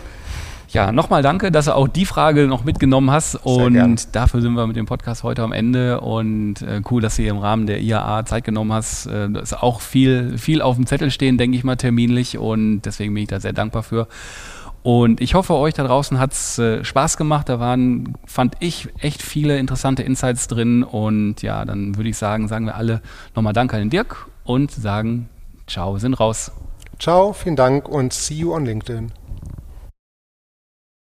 Ja, 0.73 0.91
nochmal 0.91 1.21
danke, 1.21 1.51
dass 1.51 1.65
du 1.65 1.75
auch 1.75 1.87
die 1.87 2.05
Frage 2.05 2.47
noch 2.47 2.63
mitgenommen 2.63 3.11
hast. 3.11 3.35
und 3.35 4.15
dafür 4.15 4.41
sind 4.41 4.55
wir 4.55 4.65
mit 4.65 4.75
dem 4.75 4.87
Podcast 4.87 5.21
heute 5.21 5.43
am 5.43 5.51
Ende. 5.51 6.01
Und 6.01 6.63
äh, 6.63 6.81
cool, 6.89 6.99
dass 6.99 7.15
du 7.15 7.21
hier 7.21 7.31
im 7.31 7.37
Rahmen 7.37 7.67
der 7.67 7.79
IAA 7.79 8.25
Zeit 8.25 8.43
genommen 8.43 8.73
hast. 8.73 9.05
Äh, 9.05 9.29
da 9.29 9.39
ist 9.39 9.53
auch 9.53 9.81
viel, 9.81 10.39
viel 10.39 10.63
auf 10.63 10.75
dem 10.75 10.87
Zettel 10.87 11.11
stehen, 11.11 11.37
denke 11.37 11.55
ich 11.55 11.63
mal, 11.63 11.75
terminlich. 11.75 12.39
Und 12.39 12.81
deswegen 12.81 13.13
bin 13.13 13.21
ich 13.21 13.29
da 13.29 13.39
sehr 13.39 13.53
dankbar 13.53 13.83
für. 13.83 14.07
Und 14.81 15.21
ich 15.21 15.35
hoffe, 15.35 15.53
euch 15.53 15.75
da 15.75 15.83
draußen 15.83 16.17
hat 16.17 16.31
es 16.31 16.57
äh, 16.57 16.83
Spaß 16.83 17.17
gemacht. 17.17 17.49
Da 17.49 17.59
waren, 17.59 18.15
fand 18.25 18.55
ich, 18.59 18.89
echt 18.97 19.21
viele 19.21 19.59
interessante 19.59 20.01
Insights 20.01 20.47
drin. 20.47 20.81
Und 20.81 21.43
ja, 21.43 21.65
dann 21.65 21.97
würde 21.97 22.09
ich 22.09 22.17
sagen, 22.17 22.47
sagen 22.47 22.65
wir 22.65 22.75
alle 22.75 23.03
nochmal 23.35 23.53
Danke 23.53 23.75
an 23.75 23.83
den 23.83 23.89
Dirk 23.91 24.25
und 24.43 24.71
sagen 24.71 25.29
Ciao, 25.67 25.99
sind 25.99 26.15
raus. 26.15 26.51
Ciao, 26.97 27.31
vielen 27.31 27.55
Dank 27.55 27.87
und 27.87 28.11
see 28.11 28.35
you 28.35 28.53
on 28.53 28.65
LinkedIn. 28.65 29.11